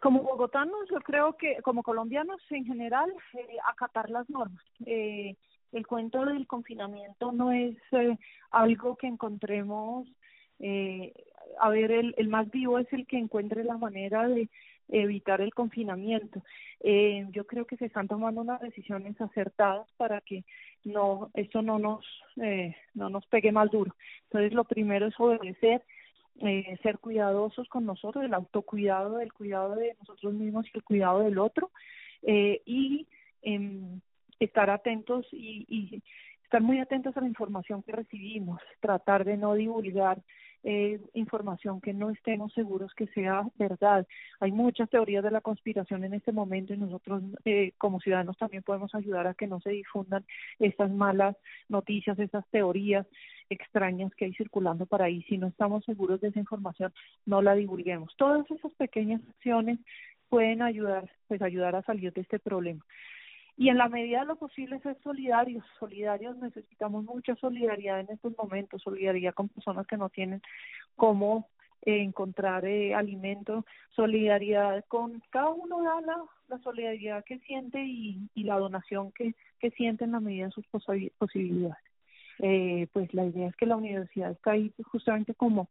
Como 0.00 0.22
bogotanos, 0.22 0.88
yo 0.90 1.00
creo 1.00 1.36
que 1.36 1.58
como 1.62 1.82
colombianos 1.82 2.40
en 2.48 2.64
general, 2.64 3.12
eh, 3.34 3.58
acatar 3.70 4.08
las 4.08 4.28
normas. 4.30 4.64
Eh, 4.86 5.36
el 5.72 5.86
cuento 5.86 6.24
del 6.24 6.46
confinamiento 6.46 7.30
no 7.30 7.52
es 7.52 7.76
eh, 7.92 8.16
algo 8.50 8.96
que 8.96 9.06
encontremos, 9.06 10.08
eh, 10.60 11.12
a 11.60 11.68
ver, 11.68 11.90
el, 11.90 12.14
el 12.16 12.28
más 12.28 12.50
vivo 12.50 12.78
es 12.78 12.90
el 12.90 13.06
que 13.06 13.18
encuentre 13.18 13.64
la 13.64 13.76
manera 13.76 14.26
de 14.26 14.48
evitar 14.90 15.40
el 15.40 15.54
confinamiento. 15.54 16.42
Eh, 16.80 17.26
yo 17.30 17.46
creo 17.46 17.66
que 17.66 17.76
se 17.76 17.86
están 17.86 18.08
tomando 18.08 18.40
unas 18.40 18.60
decisiones 18.60 19.20
acertadas 19.20 19.86
para 19.96 20.20
que 20.20 20.44
no 20.84 21.30
esto 21.34 21.62
no 21.62 21.78
nos 21.78 22.04
eh, 22.36 22.74
no 22.94 23.08
nos 23.08 23.26
pegue 23.26 23.52
más 23.52 23.70
duro. 23.70 23.94
Entonces 24.24 24.52
lo 24.52 24.64
primero 24.64 25.06
es 25.06 25.14
obedecer, 25.18 25.82
eh, 26.40 26.78
ser 26.82 26.98
cuidadosos 26.98 27.68
con 27.68 27.84
nosotros, 27.84 28.24
el 28.24 28.34
autocuidado, 28.34 29.20
el 29.20 29.32
cuidado 29.32 29.76
de 29.76 29.94
nosotros 30.00 30.32
mismos 30.32 30.66
y 30.66 30.70
el 30.78 30.84
cuidado 30.84 31.20
del 31.20 31.38
otro 31.38 31.70
eh, 32.22 32.62
y 32.64 33.06
eh, 33.42 33.98
estar 34.38 34.70
atentos 34.70 35.26
y, 35.32 35.66
y 35.68 36.02
estar 36.42 36.62
muy 36.62 36.78
atentos 36.78 37.16
a 37.16 37.20
la 37.20 37.28
información 37.28 37.82
que 37.82 37.92
recibimos, 37.92 38.60
tratar 38.80 39.24
de 39.24 39.36
no 39.36 39.54
divulgar 39.54 40.22
eh, 40.62 41.00
información 41.14 41.80
que 41.80 41.94
no 41.94 42.10
estemos 42.10 42.52
seguros 42.52 42.92
que 42.94 43.06
sea 43.08 43.44
verdad. 43.56 44.06
Hay 44.40 44.52
muchas 44.52 44.90
teorías 44.90 45.24
de 45.24 45.30
la 45.30 45.40
conspiración 45.40 46.04
en 46.04 46.14
este 46.14 46.32
momento 46.32 46.74
y 46.74 46.76
nosotros 46.76 47.22
eh, 47.44 47.72
como 47.78 48.00
ciudadanos 48.00 48.36
también 48.36 48.62
podemos 48.62 48.94
ayudar 48.94 49.26
a 49.26 49.34
que 49.34 49.46
no 49.46 49.60
se 49.60 49.70
difundan 49.70 50.24
estas 50.58 50.90
malas 50.90 51.36
noticias, 51.68 52.18
esas 52.18 52.46
teorías 52.48 53.06
extrañas 53.48 54.14
que 54.14 54.26
hay 54.26 54.34
circulando 54.34 54.86
por 54.86 55.02
ahí. 55.02 55.22
Si 55.22 55.38
no 55.38 55.46
estamos 55.46 55.84
seguros 55.84 56.20
de 56.20 56.28
esa 56.28 56.38
información, 56.38 56.92
no 57.26 57.42
la 57.42 57.54
divulguemos. 57.54 58.14
Todas 58.16 58.48
esas 58.50 58.72
pequeñas 58.74 59.20
acciones 59.28 59.78
pueden 60.28 60.62
ayudar, 60.62 61.10
pues 61.26 61.42
ayudar 61.42 61.74
a 61.74 61.82
salir 61.82 62.12
de 62.12 62.20
este 62.20 62.38
problema 62.38 62.84
y 63.60 63.68
en 63.68 63.76
la 63.76 63.90
medida 63.90 64.20
de 64.20 64.24
lo 64.24 64.36
posible 64.36 64.80
ser 64.80 64.96
solidarios. 65.02 65.62
Solidarios 65.78 66.34
necesitamos 66.38 67.04
mucha 67.04 67.36
solidaridad 67.36 68.00
en 68.00 68.08
estos 68.08 68.34
momentos, 68.38 68.80
solidaridad 68.80 69.34
con 69.34 69.50
personas 69.50 69.86
que 69.86 69.98
no 69.98 70.08
tienen 70.08 70.40
cómo 70.96 71.46
eh, 71.82 72.00
encontrar 72.00 72.64
eh, 72.64 72.94
alimento, 72.94 73.66
solidaridad 73.94 74.82
con 74.88 75.22
cada 75.28 75.50
uno 75.50 75.82
da 75.82 76.00
la, 76.00 76.16
la 76.48 76.58
solidaridad 76.62 77.22
que 77.22 77.38
siente 77.40 77.84
y, 77.84 78.30
y 78.34 78.44
la 78.44 78.58
donación 78.58 79.12
que, 79.12 79.34
que 79.58 79.70
siente 79.72 80.04
en 80.04 80.12
la 80.12 80.20
medida 80.20 80.46
de 80.46 80.52
sus 80.52 80.66
posibilidades. 81.18 81.84
Eh, 82.38 82.86
pues 82.94 83.12
la 83.12 83.26
idea 83.26 83.48
es 83.48 83.56
que 83.56 83.66
la 83.66 83.76
universidad 83.76 84.30
está 84.30 84.52
ahí 84.52 84.72
justamente 84.90 85.34
como 85.34 85.68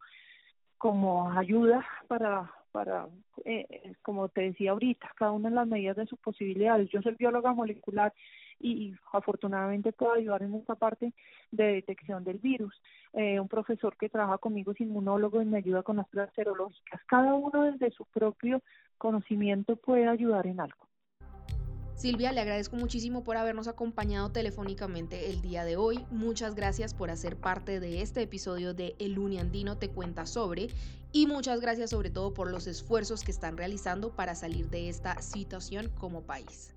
como 0.78 1.32
ayuda 1.32 1.84
para 2.08 2.52
para, 2.72 3.08
eh, 3.46 3.94
como 4.02 4.30
te 4.30 4.42
decía 4.42 4.72
ahorita, 4.72 5.12
cada 5.16 5.32
una 5.32 5.50
de 5.50 5.56
las 5.56 5.68
medidas 5.68 5.98
de 5.98 6.06
sus 6.06 6.20
posibilidades. 6.20 6.90
Yo 6.90 7.02
soy 7.02 7.16
bióloga 7.16 7.54
molecular 7.54 8.14
y, 8.60 8.94
afortunadamente 9.14 9.92
puedo 9.92 10.14
ayudar 10.14 10.44
en 10.44 10.56
esta 10.56 10.76
parte 10.76 11.14
de 11.52 11.64
detección 11.74 12.24
del 12.24 12.40
virus. 12.40 12.74
Eh, 13.14 13.40
un 13.40 13.48
profesor 13.48 13.96
que 13.98 14.10
trabaja 14.10 14.38
conmigo 14.38 14.72
es 14.72 14.82
inmunólogo 14.82 15.42
y 15.42 15.46
me 15.46 15.58
ayuda 15.58 15.84
con 15.84 15.98
las 15.98 16.08
pruebas 16.08 16.34
serológicas. 16.34 17.02
Cada 17.06 17.34
uno 17.34 17.64
desde 17.64 17.92
su 17.92 18.06
propio 18.06 18.62
conocimiento 18.98 19.76
puede 19.76 20.08
ayudar 20.08 20.46
en 20.48 20.60
algo. 20.60 20.89
Silvia, 22.00 22.32
le 22.32 22.40
agradezco 22.40 22.78
muchísimo 22.78 23.26
por 23.26 23.36
habernos 23.36 23.68
acompañado 23.68 24.32
telefónicamente 24.32 25.30
el 25.30 25.42
día 25.42 25.66
de 25.66 25.76
hoy. 25.76 26.06
Muchas 26.12 26.56
gracias 26.56 26.94
por 26.94 27.12
hacer 27.12 27.36
parte 27.36 27.82
de 27.82 28.02
este 28.02 28.22
episodio 28.22 28.74
de 28.74 28.96
El 29.00 29.20
Uniandino 29.20 29.78
te 29.78 29.90
cuenta 29.90 30.26
sobre 30.26 30.70
y 31.12 31.28
muchas 31.28 31.60
gracias 31.60 31.90
sobre 31.90 32.10
todo 32.10 32.34
por 32.34 32.50
los 32.50 32.68
esfuerzos 32.68 33.26
que 33.26 33.32
están 33.32 33.58
realizando 33.58 34.16
para 34.16 34.34
salir 34.34 34.70
de 34.70 34.88
esta 34.88 35.22
situación 35.22 35.92
como 36.00 36.22
país. 36.22 36.74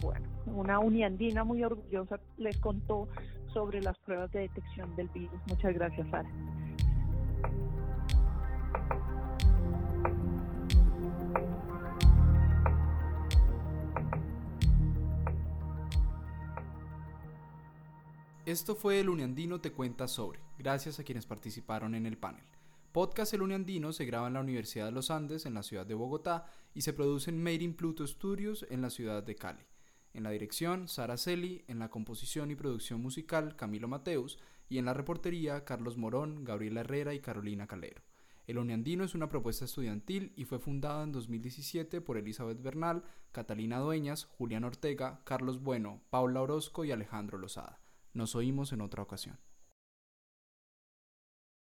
Bueno, 0.00 0.28
una 0.46 0.78
uniandina 0.78 1.42
muy 1.42 1.64
orgullosa 1.64 2.20
les 2.36 2.56
contó 2.58 3.08
sobre 3.52 3.82
las 3.82 3.98
pruebas 3.98 4.30
de 4.30 4.42
detección 4.42 4.94
del 4.94 5.08
virus. 5.08 5.40
Muchas 5.48 5.74
gracias, 5.74 6.08
Sara. 6.10 6.30
Esto 18.50 18.74
fue 18.74 18.98
El 18.98 19.08
Uniandino 19.08 19.60
Te 19.60 19.70
Cuenta 19.70 20.08
Sobre, 20.08 20.40
gracias 20.58 20.98
a 20.98 21.04
quienes 21.04 21.24
participaron 21.24 21.94
en 21.94 22.04
el 22.04 22.18
panel. 22.18 22.42
Podcast 22.90 23.32
El 23.32 23.42
Uniandino 23.42 23.92
se 23.92 24.04
graba 24.04 24.26
en 24.26 24.34
la 24.34 24.40
Universidad 24.40 24.86
de 24.86 24.90
los 24.90 25.12
Andes, 25.12 25.46
en 25.46 25.54
la 25.54 25.62
ciudad 25.62 25.86
de 25.86 25.94
Bogotá, 25.94 26.46
y 26.74 26.80
se 26.80 26.92
produce 26.92 27.30
en 27.30 27.40
Made 27.40 27.62
in 27.62 27.74
Pluto 27.74 28.04
Studios, 28.04 28.66
en 28.68 28.82
la 28.82 28.90
ciudad 28.90 29.22
de 29.22 29.36
Cali. 29.36 29.62
En 30.14 30.24
la 30.24 30.30
dirección, 30.30 30.88
Sara 30.88 31.16
Celi, 31.16 31.64
en 31.68 31.78
la 31.78 31.90
composición 31.90 32.50
y 32.50 32.56
producción 32.56 33.00
musical, 33.00 33.54
Camilo 33.54 33.86
Mateus, 33.86 34.40
y 34.68 34.78
en 34.78 34.86
la 34.86 34.94
reportería, 34.94 35.64
Carlos 35.64 35.96
Morón, 35.96 36.42
Gabriela 36.42 36.80
Herrera 36.80 37.14
y 37.14 37.20
Carolina 37.20 37.68
Calero. 37.68 38.02
El 38.48 38.58
Uniandino 38.58 39.04
es 39.04 39.14
una 39.14 39.28
propuesta 39.28 39.64
estudiantil 39.64 40.32
y 40.34 40.44
fue 40.44 40.58
fundada 40.58 41.04
en 41.04 41.12
2017 41.12 42.00
por 42.00 42.18
Elizabeth 42.18 42.60
Bernal, 42.60 43.04
Catalina 43.30 43.78
Dueñas, 43.78 44.24
Julián 44.24 44.64
Ortega, 44.64 45.20
Carlos 45.22 45.62
Bueno, 45.62 46.00
Paula 46.10 46.42
Orozco 46.42 46.84
y 46.84 46.90
Alejandro 46.90 47.38
Lozada. 47.38 47.79
Nos 48.12 48.34
oímos 48.34 48.72
en 48.72 48.80
otra 48.80 49.02
ocasión. 49.02 49.38